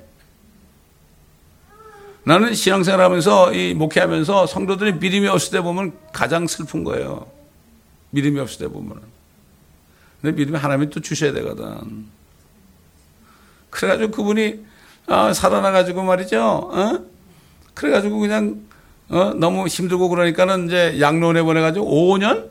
나는 2.25 2.55
신앙생활 2.55 3.01
하면서 3.01 3.53
이 3.53 3.75
목회하면서 3.75 4.47
성도들이 4.47 4.95
믿음이 4.95 5.29
없을 5.29 5.53
때 5.53 5.61
보면 5.61 5.93
가장 6.13 6.47
슬픈 6.47 6.85
거예요. 6.85 7.27
믿음이 8.11 8.39
없을 8.41 8.67
때 8.67 8.69
보면. 8.69 9.01
근데 10.21 10.37
믿음이 10.37 10.59
하나님이 10.59 10.91
또 10.91 11.01
주셔야 11.01 11.33
되거든. 11.33 12.07
그래가지고 13.71 14.11
그분이 14.11 14.65
어, 15.07 15.33
살아나가지고 15.33 16.03
말이죠. 16.03 16.43
어? 16.43 16.99
그래가지고 17.75 18.19
그냥 18.19 18.61
어? 19.09 19.33
너무 19.35 19.67
힘들고 19.67 20.09
그러니까는 20.09 20.67
이제 20.67 21.01
양론에 21.01 21.43
보내가지고 21.43 21.87
5년? 21.87 22.51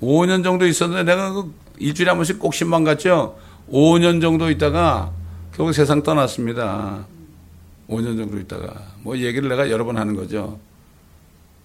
5년 0.00 0.44
정도 0.44 0.66
있었는데 0.66 1.04
내가 1.04 1.32
그 1.32 1.54
일주일에 1.78 2.10
한 2.10 2.18
번씩 2.18 2.38
꼭 2.38 2.54
신방 2.54 2.84
갔죠. 2.84 3.38
5년 3.70 4.20
정도 4.20 4.50
있다가 4.50 5.10
결국 5.54 5.72
세상 5.72 6.02
떠났습니다. 6.02 7.06
5년 7.88 8.16
정도 8.16 8.38
있다가 8.38 8.92
뭐 9.02 9.16
얘기를 9.16 9.48
내가 9.48 9.70
여러 9.70 9.84
번 9.84 9.96
하는 9.96 10.14
거죠. 10.16 10.58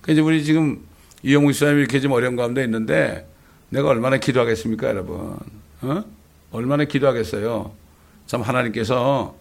그 0.01 0.11
이제 0.11 0.21
우리 0.21 0.43
지금 0.43 0.81
이영우 1.23 1.53
수사님이 1.53 1.81
이렇게 1.81 1.99
좀 1.99 2.11
어려운 2.11 2.35
가운데 2.35 2.63
있는데 2.63 3.27
내가 3.69 3.89
얼마나 3.89 4.17
기도하겠습니까, 4.17 4.87
여러분? 4.87 5.37
어? 5.81 6.03
얼마나 6.51 6.83
기도하겠어요? 6.83 7.71
참 8.27 8.41
하나님께서 8.41 9.35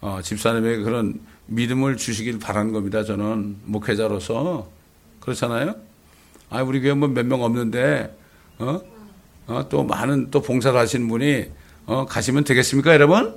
어, 0.00 0.20
집사님에게 0.22 0.82
그런 0.82 1.20
믿음을 1.46 1.96
주시길 1.96 2.38
바라는 2.38 2.72
겁니다. 2.72 3.04
저는 3.04 3.56
목회자로서 3.64 4.68
그렇잖아요. 5.20 5.74
아 6.50 6.62
우리 6.62 6.80
교회 6.80 6.94
뭐 6.94 7.08
몇 7.08 7.24
명 7.26 7.42
없는데 7.42 8.16
어? 8.58 8.80
어? 9.46 9.68
또 9.68 9.82
많은 9.84 10.30
또 10.30 10.40
봉사를 10.40 10.78
하시는 10.78 11.06
분이 11.08 11.46
어, 11.86 12.06
가시면 12.06 12.44
되겠습니까, 12.44 12.92
여러분? 12.94 13.34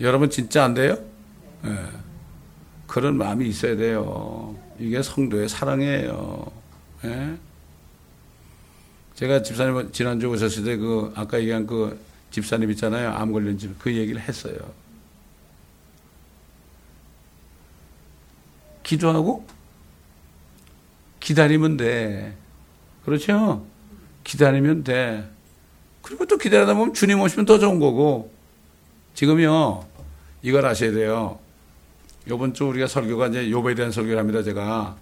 여러분 0.00 0.30
진짜 0.30 0.64
안 0.64 0.74
돼요? 0.74 0.96
네. 1.62 1.70
그런 2.86 3.16
마음이 3.18 3.48
있어야 3.48 3.76
돼요. 3.76 4.56
이게 4.78 5.02
성도의 5.02 5.48
사랑이에요. 5.48 6.50
네? 7.02 7.36
제가 9.14 9.42
집사님 9.42 9.90
지난주 9.92 10.28
오셨을 10.28 10.64
때 10.64 10.76
그 10.76 11.12
아까 11.16 11.40
얘기한 11.40 11.66
그 11.66 11.98
집사님 12.30 12.70
있잖아요. 12.72 13.10
암 13.10 13.32
걸린 13.32 13.58
집 13.58 13.76
그 13.78 13.94
얘기를 13.94 14.20
했어요. 14.20 14.56
기도하고 18.84 19.44
기다리면 21.20 21.76
돼. 21.76 22.36
그렇죠? 23.04 23.66
기다리면 24.24 24.84
돼. 24.84 25.28
그리고 26.02 26.24
또 26.26 26.38
기다리다 26.38 26.74
보면 26.74 26.94
주님 26.94 27.20
오시면 27.20 27.44
더 27.44 27.58
좋은 27.58 27.80
거고. 27.80 28.32
지금요, 29.18 29.84
이걸 30.42 30.64
아셔야 30.64 30.92
돼요. 30.92 31.40
요번 32.28 32.54
주 32.54 32.66
우리가 32.66 32.86
설교가 32.86 33.26
이제 33.26 33.50
요배에 33.50 33.74
대한 33.74 33.90
설교를 33.90 34.16
합니다, 34.16 34.44
제가. 34.44 34.96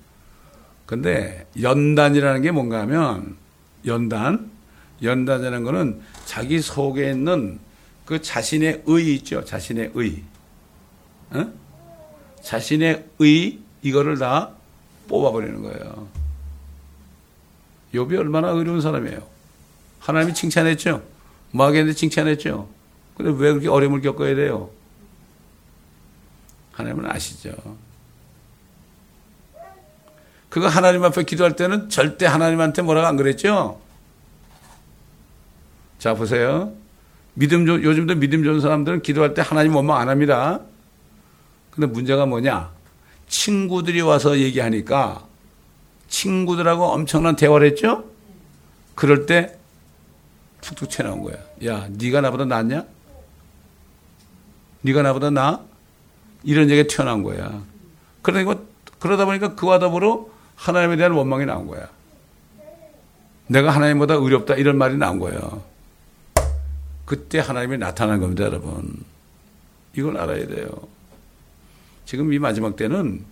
근데 0.87 1.47
연단이라는 1.61 2.41
게 2.41 2.51
뭔가 2.51 2.81
하면 2.81 3.37
연단, 3.85 4.51
연단이라는 5.03 5.65
거는 5.65 6.01
자기 6.25 6.63
속에 6.63 7.11
있는 7.11 7.59
그 8.07 8.23
자신의 8.23 8.85
의 8.87 9.15
있죠. 9.17 9.45
자신의 9.45 9.91
의. 9.93 10.23
어? 11.33 11.53
자신의 12.41 13.05
의, 13.19 13.59
이거를 13.83 14.17
다 14.17 14.53
뽑아버리는 15.09 15.61
거예요. 15.61 16.09
욥이 17.93 18.19
얼마나 18.19 18.49
의로운 18.49 18.81
사람이에요. 18.81 19.21
하나님이 19.99 20.33
칭찬했죠. 20.33 21.03
마귀한테 21.51 21.93
칭찬했죠. 21.93 22.76
근데 23.17 23.31
왜 23.31 23.51
그렇게 23.53 23.69
어려움을 23.69 24.01
겪어야 24.01 24.35
돼요? 24.35 24.71
하나님은 26.73 27.11
아시죠. 27.11 27.55
그거 30.49 30.69
하나님 30.69 31.03
앞에 31.05 31.25
기도할 31.25 31.57
때는 31.57 31.89
절대 31.89 32.27
하나님한테 32.27 32.83
뭐라고 32.83 33.07
안 33.07 33.17
그랬죠? 33.17 33.81
자, 35.99 36.15
보세요. 36.15 36.73
믿음, 37.35 37.67
요즘도 37.67 38.17
믿음 38.17 38.43
좋은 38.45 38.61
사람들은 38.61 39.03
기도할 39.03 39.35
때 39.35 39.43
하나님 39.43 39.75
원망 39.75 39.99
안 39.99 40.09
합니다. 40.09 40.61
근데 41.71 41.87
문제가 41.87 42.25
뭐냐? 42.27 42.71
친구들이 43.29 44.01
와서 44.01 44.39
얘기하니까 44.39 45.27
친구들하고 46.09 46.85
엄청난 46.85 47.37
대화를 47.37 47.69
했죠? 47.69 48.05
그럴 48.95 49.27
때 49.27 49.59
툭툭 50.61 50.89
튀어나온 50.89 51.23
거야. 51.23 51.37
야, 51.65 51.87
네가 51.91 52.23
나보다 52.23 52.45
낫냐? 52.45 52.85
네가 54.87 55.03
나보다 55.03 55.31
나? 55.31 55.65
이런 56.45 56.71
얘기가 56.71 56.87
튀어나온 56.87 57.25
거야. 57.25 57.61
그러니까 58.23 58.57
그러다 59.01 59.25
보니까 59.25 59.55
그와 59.57 59.81
더불어 59.81 60.29
하나님에 60.55 60.97
대한 60.97 61.13
원망이 61.13 61.45
나온 61.45 61.67
거야. 61.67 61.89
내가 63.49 63.71
하나님보다 63.71 64.15
의롭다 64.15 64.55
이런 64.55 64.79
말이 64.79 64.97
나온 64.97 65.19
거예요. 65.19 65.63
그때 67.05 67.41
하나님이 67.41 67.79
나타난 67.79 68.21
겁니다, 68.21 68.45
여러분. 68.45 69.05
이걸 69.97 70.17
알아야 70.19 70.47
돼요. 70.47 70.69
지금 72.05 72.33
이 72.33 72.39
마지막 72.39 72.77
때는 72.77 73.25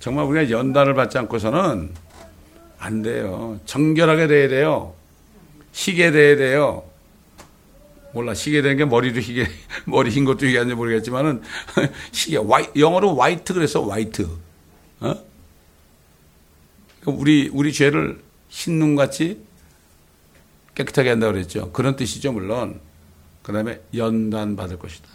정말 0.00 0.24
우리가 0.24 0.50
연단을 0.50 0.94
받지 0.94 1.18
않고서는 1.18 1.92
안 2.78 3.02
돼요. 3.02 3.60
정결하게 3.66 4.26
돼야 4.26 4.48
돼요. 4.48 4.94
희게 5.72 6.12
돼야 6.12 6.36
돼요. 6.36 6.84
몰라. 8.18 8.32
희게 8.32 8.62
되는 8.62 8.76
게 8.76 8.84
머리도 8.84 9.20
희게 9.20 9.46
머리 9.86 10.10
흰 10.10 10.24
것도 10.24 10.46
희게한지 10.46 10.74
모르겠지만은 10.74 11.40
희게 12.12 12.38
와이 12.38 12.66
영어로 12.76 13.16
화이트 13.16 13.54
그래서 13.54 13.84
화이트 13.86 14.28
어? 15.00 15.14
우리 17.06 17.48
우리 17.52 17.72
죄를 17.72 18.20
흰 18.48 18.78
눈 18.78 18.96
같이 18.96 19.40
깨끗하게 20.74 21.10
한다 21.10 21.30
그랬죠. 21.30 21.70
그런 21.72 21.96
뜻이죠 21.96 22.32
물론. 22.32 22.80
그 23.42 23.52
다음에 23.52 23.80
연단 23.94 24.56
받을 24.56 24.78
것이다. 24.78 25.06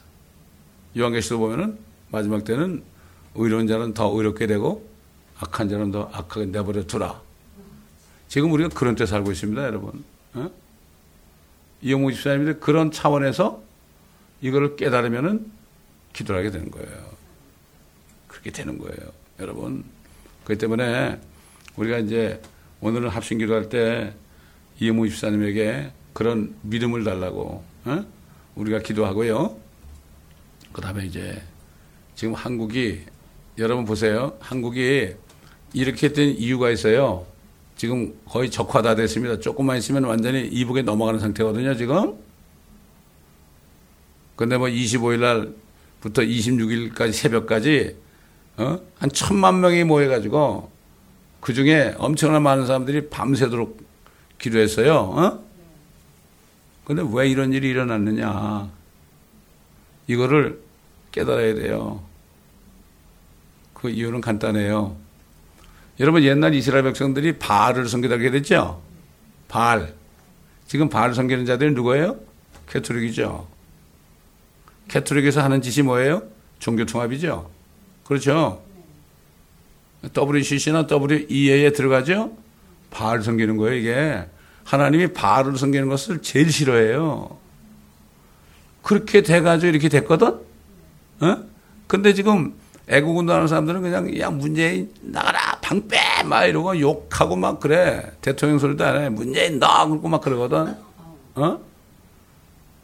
요한계시록 0.98 1.40
보면은 1.42 1.78
마지막 2.10 2.44
때는 2.44 2.84
의로운 3.36 3.68
자는 3.68 3.94
더 3.94 4.12
의롭게 4.16 4.48
되고 4.48 4.88
악한 5.40 5.70
자는 5.70 5.92
더 5.92 6.10
악하게 6.14 6.48
내버려 6.48 6.84
두라. 6.86 7.22
지금 8.28 8.52
우리가 8.52 8.70
그런 8.70 8.96
때 8.96 9.06
살고 9.06 9.32
있습니다 9.32 9.64
여러분. 9.64 10.04
어? 10.34 10.50
이영무 11.84 12.14
집사님들 12.14 12.60
그런 12.60 12.92
차원에서 12.92 13.62
이거를 14.42 14.76
깨달으면은 14.78 15.52
기도를 16.14 16.40
하게 16.40 16.52
되는 16.52 16.72
거예요. 16.72 17.14
그렇게 18.28 18.52
되는 18.52 18.78
거예요. 18.78 19.12
여러분. 19.40 19.84
그렇기 20.46 20.60
때문에 20.60 21.20
우리가 21.76 22.00
이제 22.00 22.42
오늘은 22.82 23.10
합심 23.10 23.38
기도할 23.38 23.70
때 23.70 24.14
이영무 24.80 25.10
집사님에게 25.10 25.92
그런 26.14 26.56
믿음을 26.62 27.04
달라고, 27.04 27.64
어? 27.86 28.06
우리가 28.56 28.80
기도하고요. 28.80 29.58
그 30.72 30.82
다음에 30.82 31.06
이제 31.06 31.42
지금 32.16 32.34
한국이 32.34 33.02
여러분 33.58 33.86
보세요. 33.86 34.38
한국이 34.40 35.16
이렇게 35.74 36.14
된 36.14 36.30
이유가 36.30 36.70
있어요. 36.70 37.26
지금 37.84 38.18
거의 38.26 38.50
적화 38.50 38.82
다 38.82 38.96
됐습니다. 38.96 39.42
조금만 39.42 39.78
있으면 39.78 40.06
완전히 40.06 40.48
이북에 40.48 40.84
넘어가는 40.84 41.20
상태거든요, 41.20 41.76
지금. 41.76 42.18
근데 44.38 44.58
뭐 44.58 44.70
25일 44.70 45.20
날부터 45.20 46.22
26일까지 46.22 47.12
새벽까지, 47.12 47.98
어? 48.56 48.80
한 49.00 49.12
천만 49.12 49.60
명이 49.60 49.84
모여 49.84 50.08
가지고 50.08 50.72
그 51.42 51.54
중에 51.54 51.94
엄청난 51.98 52.42
많은 52.42 52.68
사람들이 52.68 53.10
밤새도록 53.10 53.86
기도했어요, 54.40 54.94
어? 54.94 55.44
근데 56.86 57.04
왜 57.12 57.28
이런 57.28 57.52
일이 57.52 57.68
일어났느냐. 57.68 58.72
이거를 60.08 60.62
깨달아야 61.12 61.56
돼요. 61.56 62.02
그 63.74 63.90
이유는 63.90 64.22
간단해요. 64.22 65.03
여러분 66.00 66.24
옛날 66.24 66.54
이스라엘 66.54 66.84
백성들이 66.84 67.38
바알을 67.38 67.88
섬기다게 67.88 68.32
됐죠? 68.32 68.82
바알. 69.48 69.94
지금 70.68 70.90
바알 70.90 71.14
섬기는 71.14 71.46
자들이 71.46 71.72
누구예요? 71.72 72.18
캐토릭이죠. 72.68 73.48
캐토릭에서 74.88 75.42
하는 75.44 75.62
짓이 75.62 75.84
뭐예요? 75.86 76.24
종교 76.60 76.86
통합이죠. 76.86 77.50
그렇죠. 78.06 78.64
WCC나 80.16 80.88
WEA에 80.90 81.72
들어가죠? 81.72 82.36
바알 82.90 83.22
섬기는 83.22 83.58
거예요, 83.58 83.76
이게. 83.76 84.26
하나님이 84.64 85.14
바알을 85.14 85.58
섬기는 85.58 85.88
것을 85.90 86.22
제일 86.22 86.52
싫어해요. 86.52 87.38
그렇게 88.82 89.22
돼가지고 89.22 89.70
이렇게 89.70 89.90
됐거든? 89.90 90.40
어? 91.22 91.44
근데 91.88 92.14
지금 92.14 92.54
애국 92.88 93.18
운동하는 93.18 93.48
사람들은 93.48 93.82
그냥 93.82 94.20
야 94.20 94.30
문재인 94.30 94.94
나가라 95.02 95.58
방빼! 95.62 95.98
막 96.26 96.46
이러고 96.46 96.80
욕하고 96.80 97.36
막 97.36 97.60
그래. 97.60 98.12
대통령 98.22 98.60
소리도 98.60 98.84
안 98.86 99.02
해 99.02 99.10
문재인 99.10 99.60
너! 99.60 99.88
그러고 99.88 100.10
막 100.10 100.22
그러거든. 100.22 100.76
어? 101.36 101.60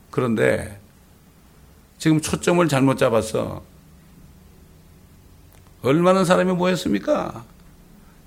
그런데 0.09 0.79
지금 1.97 2.21
초점을 2.21 2.65
잘못 2.69 2.97
잡았어. 2.97 3.61
얼마나 5.81 6.23
사람이 6.23 6.53
모였습니까? 6.53 7.43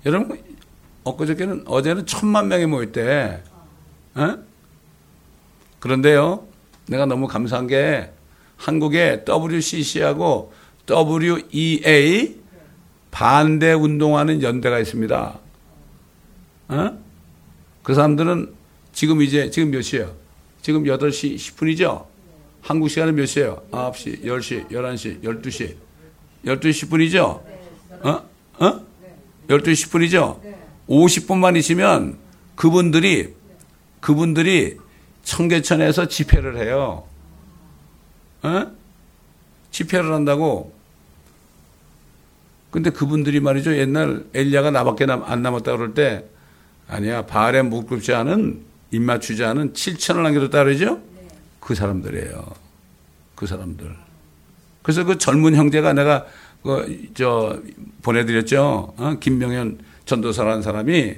여러분 0.05 0.41
엊그저께는 1.03 1.63
어제는 1.67 2.05
천만 2.05 2.47
명이 2.47 2.65
모였대 2.65 3.43
어? 4.15 4.37
그런데요 5.79 6.47
내가 6.87 7.05
너무 7.05 7.27
감사한 7.27 7.67
게 7.67 8.11
한국에 8.57 9.23
WCC하고 9.27 10.53
WEA 10.89 12.41
반대 13.11 13.73
운동하는 13.73 14.41
연대가 14.41 14.79
있습니다. 14.79 15.39
어? 16.69 17.03
그 17.83 17.93
사람들은 17.93 18.53
지금 18.91 19.21
이제 19.21 19.49
지금 19.49 19.71
몇 19.71 19.81
시예요? 19.81 20.15
지금 20.61 20.83
8시 20.83 21.35
10분이죠? 21.35 22.05
한국 22.61 22.89
시간은 22.89 23.15
몇 23.15 23.25
시예요? 23.25 23.61
9시, 23.71 24.23
10시, 24.23 24.69
11시, 24.69 25.23
12시. 25.23 25.75
12시 26.45 26.89
10분이죠? 26.89 27.41
어? 28.05 28.29
어? 28.59 28.85
12시 29.47 29.89
10분이죠? 29.89 30.39
50분만 30.87 31.57
있으면 31.57 32.17
그분들이 32.55 33.33
그분들이 33.99 34.77
청계천에서 35.23 36.07
집회를 36.07 36.57
해요. 36.57 37.05
어? 38.43 38.71
집회를 39.71 40.13
한다고. 40.13 40.72
근데 42.73 42.89
그분들이 42.89 43.39
말이죠. 43.39 43.77
옛날 43.77 44.25
엘리야가 44.33 44.71
나밖에 44.71 45.05
안 45.07 45.43
남았다 45.43 45.77
그럴 45.77 45.93
때 45.93 46.25
아니야. 46.87 47.23
바알에 47.23 47.61
묵급지 47.61 48.15
않은 48.15 48.61
입맞추지 48.89 49.43
않은 49.43 49.73
7천을 49.73 50.23
남겨뒀다 50.23 50.63
그러죠. 50.63 50.99
그 51.59 51.75
사람들이에요. 51.75 52.51
그 53.35 53.45
사람들. 53.45 53.95
그래서 54.81 55.03
그 55.03 55.19
젊은 55.19 55.53
형제가 55.55 55.93
내가 55.93 56.25
그 56.63 57.11
저 57.13 57.61
보내드렸죠. 58.01 58.95
어? 58.97 59.17
김명현 59.19 59.77
전도사라는 60.05 60.63
사람이 60.63 61.15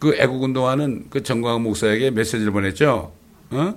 그 0.00 0.16
애국운동하는 0.16 1.06
그 1.08 1.22
정광 1.22 1.62
목사에게 1.62 2.10
메시지를 2.10 2.50
보냈죠. 2.50 3.12
어? 3.50 3.74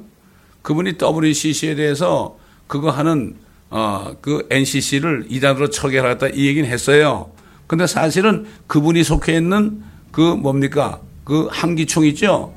그분이 0.63 0.93
WCC에 0.99 1.75
대해서 1.75 2.39
그거 2.65 2.89
하는 2.89 3.35
어, 3.69 4.15
그 4.21 4.47
NCC를 4.49 5.25
이단으로 5.29 5.69
처결하겠다 5.69 6.35
이 6.35 6.47
얘기는 6.47 6.69
했어요. 6.69 7.31
근데 7.67 7.87
사실은 7.87 8.45
그분이 8.67 9.03
속해 9.03 9.35
있는 9.35 9.83
그 10.11 10.21
뭡니까? 10.21 10.99
그 11.23 11.47
한기총 11.51 12.05
있죠? 12.07 12.53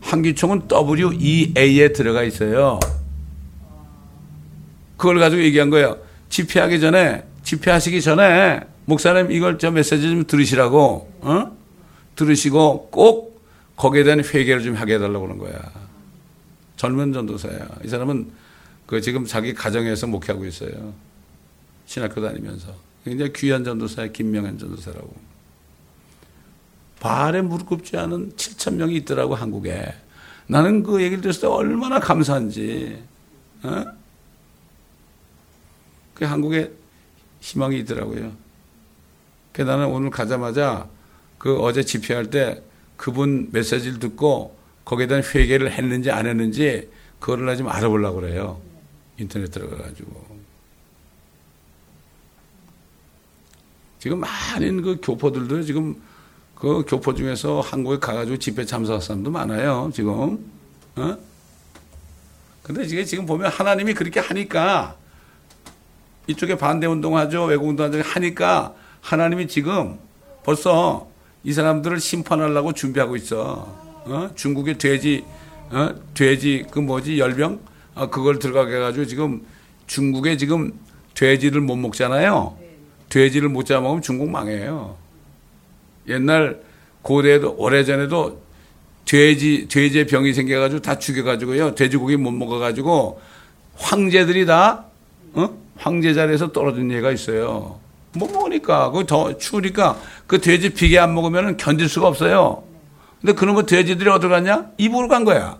한기총은 0.00 0.62
WEA에 0.70 1.92
들어가 1.92 2.22
있어요. 2.22 2.80
그걸 4.96 5.18
가지고 5.18 5.42
얘기한 5.42 5.70
거예요. 5.70 5.98
집회하기 6.30 6.80
전에, 6.80 7.24
집회하시기 7.42 8.00
전에, 8.00 8.60
목사님 8.86 9.30
이걸 9.30 9.58
저 9.58 9.70
메시지 9.70 10.02
좀 10.02 10.26
들으시라고, 10.26 11.12
어? 11.20 11.56
들으시고 12.14 12.88
꼭 12.90 13.44
거기에 13.76 14.04
대한 14.04 14.20
회개를 14.20 14.62
좀 14.62 14.74
하게 14.74 14.94
해달라고 14.94 15.20
그런 15.26 15.38
거야. 15.38 15.58
젊은 16.76 17.12
전도사야. 17.12 17.68
이 17.84 17.88
사람은 17.88 18.30
그 18.86 19.00
지금 19.00 19.24
자기 19.24 19.52
가정에서 19.52 20.06
목회하고 20.06 20.46
있어요. 20.46 20.94
신학교 21.86 22.20
다니면서. 22.20 22.74
굉장히 23.04 23.32
귀한 23.34 23.64
전도사야. 23.64 24.08
김명현 24.08 24.58
전도사라고. 24.58 25.14
발에 27.00 27.42
무릎 27.42 27.66
꿇지 27.66 27.96
않은 27.96 28.32
7천 28.32 28.74
명이 28.74 28.96
있더라고 28.96 29.34
한국에. 29.34 29.94
나는 30.46 30.82
그 30.82 31.02
얘기를 31.02 31.20
들었을 31.20 31.42
때 31.42 31.46
얼마나 31.46 31.98
감사한지. 31.98 33.02
어? 33.62 33.84
그 36.14 36.24
한국에 36.24 36.72
희망이 37.40 37.78
있더라고요. 37.80 38.32
그 39.52 39.62
나는 39.62 39.86
오늘 39.86 40.10
가자마자 40.10 40.88
그 41.38 41.58
어제 41.58 41.82
집회할 41.84 42.30
때 42.30 42.62
그분 42.96 43.48
메시지를 43.52 43.98
듣고 43.98 44.56
거기에 44.84 45.06
대한 45.06 45.22
회개를 45.22 45.72
했는지 45.72 46.10
안 46.10 46.26
했는지 46.26 46.88
그거를 47.20 47.46
나 47.46 47.56
좀 47.56 47.68
알아보려고 47.68 48.20
그래요. 48.20 48.60
인터넷 49.18 49.50
들어가가지고. 49.50 50.36
지금 53.98 54.20
많은 54.20 54.82
그 54.82 55.00
교포들도 55.02 55.62
지금 55.62 56.00
그 56.54 56.84
교포 56.86 57.14
중에서 57.14 57.60
한국에 57.60 57.98
가가지고 57.98 58.38
집회 58.38 58.64
참석한 58.64 59.00
사람도 59.00 59.30
많아요. 59.30 59.90
지금. 59.92 60.50
어? 60.96 61.16
근데 62.62 62.84
이게 62.84 63.04
지금 63.04 63.26
보면 63.26 63.50
하나님이 63.50 63.94
그렇게 63.94 64.20
하니까 64.20 64.96
이쪽에 66.26 66.56
반대 66.56 66.86
운동하죠. 66.86 67.44
외국 67.44 67.68
운동하죠. 67.68 68.00
하니까 68.02 68.74
하나님이 69.00 69.48
지금 69.48 69.98
벌써 70.42 71.08
이 71.44 71.52
사람들을 71.52 72.00
심판하려고 72.00 72.72
준비하고 72.72 73.16
있어. 73.16 73.86
어? 74.06 74.30
중국의 74.34 74.78
돼지, 74.78 75.24
어? 75.70 75.94
돼지, 76.14 76.64
그 76.70 76.78
뭐지, 76.78 77.18
열병? 77.18 77.60
어, 77.96 78.08
그걸 78.10 78.38
들어가게 78.38 78.76
해가지고 78.76 79.06
지금 79.06 79.42
중국에 79.86 80.36
지금 80.36 80.72
돼지를 81.14 81.62
못 81.62 81.76
먹잖아요. 81.76 82.56
돼지를 83.08 83.48
못 83.48 83.64
잡아먹으면 83.64 84.02
중국 84.02 84.28
망해요. 84.30 84.96
옛날 86.08 86.60
고대에도 87.02 87.54
오래전에도 87.56 88.42
돼지, 89.06 89.66
돼지의 89.68 90.06
병이 90.06 90.34
생겨가지고 90.34 90.82
다 90.82 90.98
죽여가지고요. 90.98 91.74
돼지고기 91.74 92.16
못 92.16 92.32
먹어가지고 92.32 93.20
황제들이 93.76 94.46
다, 94.46 94.84
어? 95.34 95.50
황제 95.76 96.12
자리에서 96.12 96.52
떨어진 96.52 96.90
예가 96.90 97.12
있어요. 97.12 97.78
못 98.14 98.30
먹으니까. 98.32 98.90
그 98.90 99.04
더 99.04 99.36
추우니까 99.38 99.98
그 100.26 100.40
돼지 100.40 100.70
비계 100.70 100.98
안 100.98 101.14
먹으면 101.14 101.56
견딜 101.56 101.88
수가 101.88 102.08
없어요. 102.08 102.64
근데 103.20 103.32
그놈의 103.34 103.66
돼지들이 103.66 104.08
어디 104.10 104.26
갔냐? 104.28 104.70
이북으로 104.78 105.08
간 105.08 105.24
거야. 105.24 105.58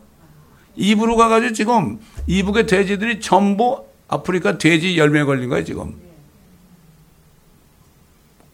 이북으로 0.75 1.17
가가지고 1.17 1.53
지금 1.53 2.01
이북의 2.27 2.67
돼지들이 2.67 3.21
전부 3.21 3.87
아프리카 4.09 4.59
돼지 4.59 4.99
열매에 4.99 5.25
걸린 5.25 5.49
거야, 5.49 5.65
지금. 5.65 5.95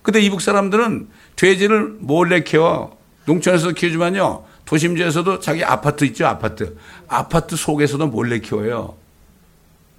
근데 0.03 0.21
이북 0.21 0.41
사람들은 0.41 1.09
돼지를 1.37 1.97
몰래 2.01 2.43
키워. 2.43 2.99
농촌에서 3.27 3.71
키우지만요. 3.71 4.45
도심지에서도 4.65 5.41
자기 5.41 5.65
아파트 5.65 6.05
있죠, 6.07 6.27
아파트. 6.27 6.77
아파트 7.09 7.57
속에서도 7.57 8.07
몰래 8.09 8.41
키워요. 8.41 8.97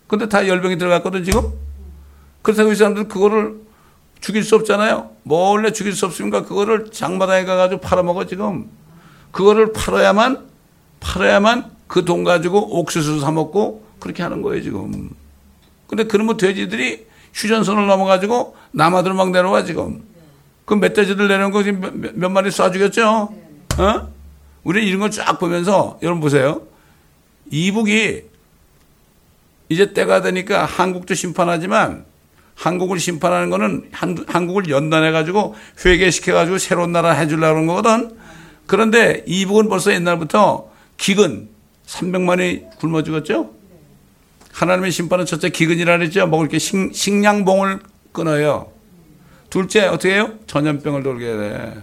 근데 0.08 0.28
다 0.28 0.48
열병이 0.48 0.78
들어갔거든, 0.78 1.24
지금? 1.24 1.52
그렇다고 2.42 2.72
이 2.72 2.76
사람들 2.76 3.08
그거를 3.08 3.62
죽일 4.20 4.44
수 4.44 4.56
없잖아요. 4.56 5.12
몰래 5.24 5.72
죽일 5.72 5.94
수 5.94 6.06
없으니까 6.06 6.44
그거를 6.44 6.92
장마당에 6.92 7.46
가가지고 7.46 7.82
팔아먹어, 7.82 8.26
지금. 8.26 8.70
그거를 9.32 9.74
팔아야만, 9.74 10.50
팔아야만 11.00 11.72
그 11.94 12.06
돈 12.06 12.24
가지고 12.24 12.80
옥수수 12.80 13.20
사 13.20 13.30
먹고 13.30 13.86
그렇게 14.00 14.24
하는 14.24 14.42
거예요, 14.42 14.64
지금. 14.64 15.12
근데 15.86 16.06
그러면 16.06 16.38
돼지들이 16.38 17.06
휴전선을 17.36 17.86
넘어가지고 17.86 18.56
남아들 18.72 19.14
막 19.14 19.30
내려와, 19.30 19.64
지금. 19.64 20.02
그 20.66 20.74
멧돼지들 20.74 21.28
내려온 21.28 21.52
거 21.52 21.62
지금 21.62 22.02
몇, 22.02 22.16
몇 22.16 22.30
마리 22.30 22.50
쏴 22.50 22.74
죽였죠? 22.74 23.30
어? 23.78 24.08
우리 24.64 24.88
이런 24.88 25.02
걸 25.02 25.12
쫙 25.12 25.38
보면서, 25.38 26.00
여러분 26.02 26.20
보세요. 26.20 26.64
이북이 27.52 28.24
이제 29.70 29.94
때가 29.94 30.24
되니까 30.24 30.66
한국도 30.66 31.14
심판하지만 31.14 32.06
한국을 32.56 33.00
심판하는 33.00 33.52
거는 33.52 33.90
한, 33.92 34.18
한국을 34.28 34.68
연단해가지고 34.68 35.54
회개시켜가지고 35.86 36.58
새로운 36.58 36.92
나라 36.92 37.12
해주려고 37.12 37.54
그런 37.54 37.68
거거든. 37.68 38.18
그런데 38.66 39.24
이북은 39.28 39.70
벌써 39.70 39.94
옛날부터 39.94 40.72
기근 40.98 41.53
300만이 41.86 42.78
굶어 42.80 43.04
죽었죠. 43.04 43.52
하나님의 44.52 44.92
심판은 44.92 45.26
첫째 45.26 45.50
기근이라 45.50 45.98
그랬죠. 45.98 46.28
먹을 46.28 46.48
게 46.48 46.60
식, 46.60 46.94
식량봉을 46.94 47.80
끊어요. 48.12 48.72
둘째 49.50 49.86
어떻게 49.88 50.16
해요? 50.16 50.34
전염병을 50.48 51.04
돌게 51.04 51.26
돼. 51.26 51.74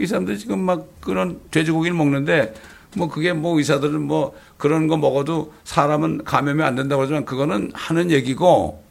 이 0.00 0.06
사람들이 0.06 0.38
지금 0.38 0.60
막 0.60 0.88
그런 1.00 1.40
돼지고기를 1.50 1.96
먹는데 1.96 2.54
뭐 2.96 3.08
그게 3.08 3.32
뭐 3.32 3.56
의사들은 3.58 4.02
뭐 4.02 4.36
그런 4.58 4.86
거 4.86 4.96
먹어도 4.96 5.52
사람은 5.64 6.24
감염이 6.24 6.62
안 6.62 6.74
된다고 6.74 7.02
하지만 7.02 7.24
그거는 7.24 7.70
하는 7.74 8.10
얘기고 8.10 8.82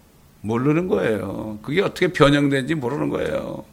모르는 0.42 0.88
거예요. 0.88 1.60
그게 1.62 1.82
어떻게 1.82 2.08
변형된지 2.08 2.76
모르는 2.76 3.10
거예요. 3.10 3.64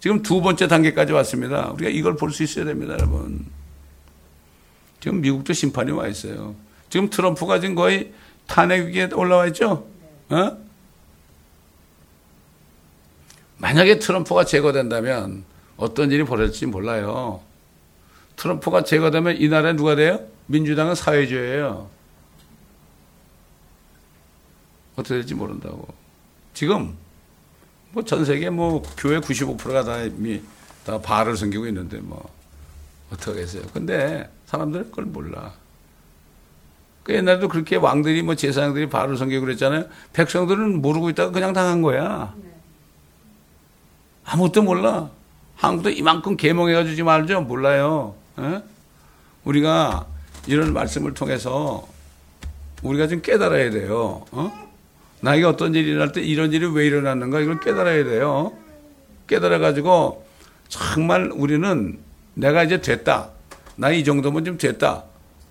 지금 0.00 0.22
두 0.22 0.40
번째 0.40 0.66
단계까지 0.68 1.12
왔습니다. 1.12 1.70
우리가 1.74 1.90
이걸 1.90 2.16
볼 2.16 2.30
수 2.30 2.42
있어야 2.42 2.64
됩니다, 2.64 2.94
여러분. 2.94 3.46
지금 5.00 5.20
미국도 5.20 5.52
심판이 5.52 5.92
와 5.92 6.06
있어요. 6.08 6.54
지금 6.90 7.10
트럼프가 7.10 7.60
지금 7.60 7.74
거의 7.74 8.12
탄핵 8.46 8.86
위기에 8.86 9.10
올라와 9.14 9.46
있죠? 9.48 9.86
어? 10.30 10.58
만약에 13.58 13.98
트럼프가 13.98 14.44
제거된다면 14.44 15.44
어떤 15.76 16.10
일이 16.10 16.24
벌어질지 16.24 16.66
몰라요. 16.66 17.40
트럼프가 18.36 18.84
제거되면 18.84 19.36
이 19.40 19.48
나라에 19.48 19.74
누가 19.74 19.94
돼요? 19.96 20.20
민주당은 20.46 20.94
사회주의예요. 20.94 21.90
어떻게 24.96 25.14
될지 25.16 25.34
모른다고. 25.34 25.86
지금 26.54 26.96
뭐 27.92 28.02
전 28.04 28.24
세계 28.24 28.50
뭐 28.50 28.82
교회 28.96 29.18
95%가 29.18 29.84
다 29.84 30.02
이미 30.02 30.42
다 30.84 31.00
바알을 31.00 31.36
섬기고 31.36 31.66
있는데 31.68 31.98
뭐 31.98 32.28
어떻게겠어요? 33.12 33.62
근데 33.72 34.28
사람들은 34.48 34.90
그걸 34.90 35.04
몰라. 35.04 35.52
그 37.02 37.14
옛날에도 37.14 37.48
그렇게 37.48 37.76
왕들이 37.76 38.22
뭐 38.22 38.34
제사장들이 38.34 38.88
바알을 38.88 39.18
섬기고 39.18 39.44
그랬잖아요. 39.44 39.84
백성들은 40.14 40.80
모르고 40.80 41.10
있다가 41.10 41.32
그냥 41.32 41.52
당한 41.52 41.82
거야. 41.82 42.34
아무것도 44.24 44.62
몰라. 44.62 45.10
한국도 45.56 45.90
이만큼 45.90 46.36
개몽해가지고 46.36 47.10
알죠? 47.10 47.42
몰라요. 47.42 48.14
에? 48.38 48.42
예? 48.42 48.62
우리가 49.44 50.06
이런 50.46 50.72
말씀을 50.72 51.12
통해서 51.12 51.86
우리가 52.82 53.06
좀 53.06 53.20
깨달아야 53.20 53.70
돼요. 53.70 54.24
어? 54.30 54.68
나에게 55.20 55.44
어떤 55.44 55.74
일이 55.74 55.90
일어날 55.90 56.12
때 56.12 56.22
이런 56.22 56.52
일이 56.52 56.66
왜 56.66 56.86
일어났는가 56.86 57.40
이걸 57.40 57.60
깨달아야 57.60 58.04
돼요. 58.04 58.52
깨달아가지고 59.26 60.24
정말 60.68 61.30
우리는 61.32 61.98
내가 62.34 62.62
이제 62.62 62.80
됐다. 62.80 63.30
나 63.78 63.92
이 63.92 64.02
정도면 64.04 64.44
좀 64.44 64.58
됐다. 64.58 65.04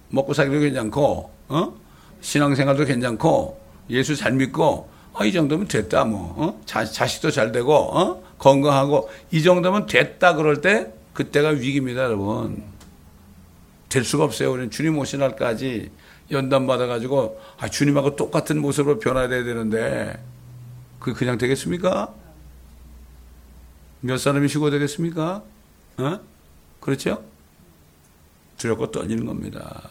먹고 0.09 0.33
살기도 0.33 0.59
괜찮고, 0.61 1.31
어? 1.47 1.73
신앙생활도 2.21 2.85
괜찮고, 2.85 3.59
예수 3.89 4.15
잘 4.15 4.33
믿고, 4.33 4.89
어, 5.13 5.25
이 5.25 5.31
정도면 5.31 5.67
됐다, 5.67 6.03
뭐, 6.05 6.33
어? 6.37 6.61
자, 6.65 6.83
자식도 6.83 7.31
잘 7.31 7.51
되고, 7.51 7.73
어? 7.73 8.21
건강하고, 8.37 9.09
이 9.31 9.41
정도면 9.43 9.85
됐다 9.85 10.35
그럴 10.35 10.61
때, 10.61 10.93
그때가 11.13 11.49
위기입니다, 11.49 12.03
여러분. 12.03 12.63
될 13.89 14.03
수가 14.03 14.25
없어요. 14.25 14.51
우리는 14.51 14.69
주님 14.69 14.97
오신 14.97 15.19
날까지 15.19 15.89
연단 16.31 16.67
받아가지고, 16.67 17.39
아, 17.57 17.69
주님하고 17.69 18.17
똑같은 18.17 18.59
모습으로 18.59 18.99
변화돼야 18.99 19.43
되는데, 19.45 20.21
그 20.99 21.13
그냥 21.13 21.37
되겠습니까? 21.37 22.13
몇 24.01 24.17
사람이 24.17 24.49
쉬고 24.49 24.69
되겠습니까? 24.69 25.43
어? 25.97 26.19
그렇죠? 26.81 27.23
두렵고 28.57 28.91
떨리는 28.91 29.25
겁니다. 29.25 29.81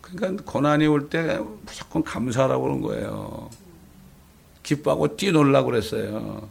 그러니까 0.00 0.42
고난이 0.44 0.86
올 0.86 1.08
때 1.08 1.38
무조건 1.66 2.02
감사하라고 2.02 2.62
그런 2.62 2.80
거예요. 2.80 3.50
기뻐하고 4.62 5.16
뛰놀라고 5.16 5.66
그랬어요. 5.70 6.48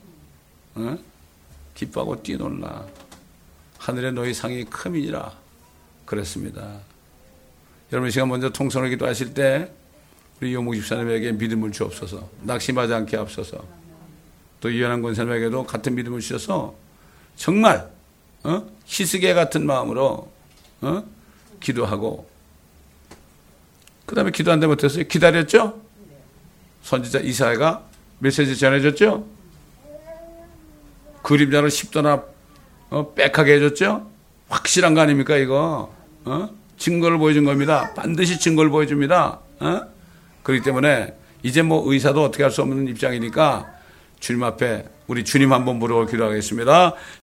어? 0.75 0.97
기뻐하고 1.75 2.21
뛰놀라. 2.23 2.85
하늘의 3.77 4.13
너희 4.13 4.33
상이 4.33 4.63
크이라 4.65 5.31
그랬습니다. 6.05 6.79
여러분 7.91 8.11
시간 8.11 8.27
먼저 8.27 8.49
통성을 8.49 8.89
기도하실 8.89 9.33
때 9.33 9.71
우리 10.41 10.53
요목 10.53 10.75
집사님에게 10.75 11.33
믿음을 11.33 11.71
주옵소서. 11.71 12.29
낙심하지 12.43 12.93
않게 12.93 13.17
앞서서 13.17 13.63
또 14.59 14.69
이현한 14.69 15.01
권사님에게도 15.01 15.65
같은 15.65 15.95
믿음을 15.95 16.19
주셔서 16.19 16.75
정말 17.35 17.89
어? 18.43 18.67
희스개 18.85 19.33
같은 19.33 19.65
마음으로 19.65 20.31
어? 20.81 21.03
기도하고 21.59 22.27
그 24.05 24.15
다음에 24.15 24.31
기도한다 24.31 24.67
못했어요. 24.67 25.05
기다렸죠? 25.07 25.81
선지자 26.83 27.19
이사야가 27.19 27.83
메시지 28.19 28.57
전해줬죠? 28.57 29.25
그림자를 31.23 31.69
10도나 31.69 32.23
어, 32.89 33.13
빽하게 33.13 33.55
해줬죠? 33.55 34.09
확실한 34.49 34.93
거 34.93 35.01
아닙니까, 35.01 35.35
이거? 35.35 35.93
어? 36.23 36.49
증거를 36.77 37.17
보여준 37.17 37.43
겁니다. 37.43 37.93
반드시 37.95 38.39
증거를 38.39 38.71
보여줍니다. 38.71 39.39
어? 39.59 39.81
그렇기 40.43 40.63
때문에 40.63 41.13
이제 41.43 41.61
뭐 41.61 41.83
의사도 41.91 42.23
어떻게 42.23 42.43
할 42.43 42.51
수 42.51 42.61
없는 42.61 42.87
입장이니까 42.87 43.65
주님 44.21 44.43
앞에 44.43 44.85
우리 45.07 45.25
주님 45.25 45.51
한번 45.51 45.79
부르고 45.79 46.05
기도하겠습니다. 46.05 46.93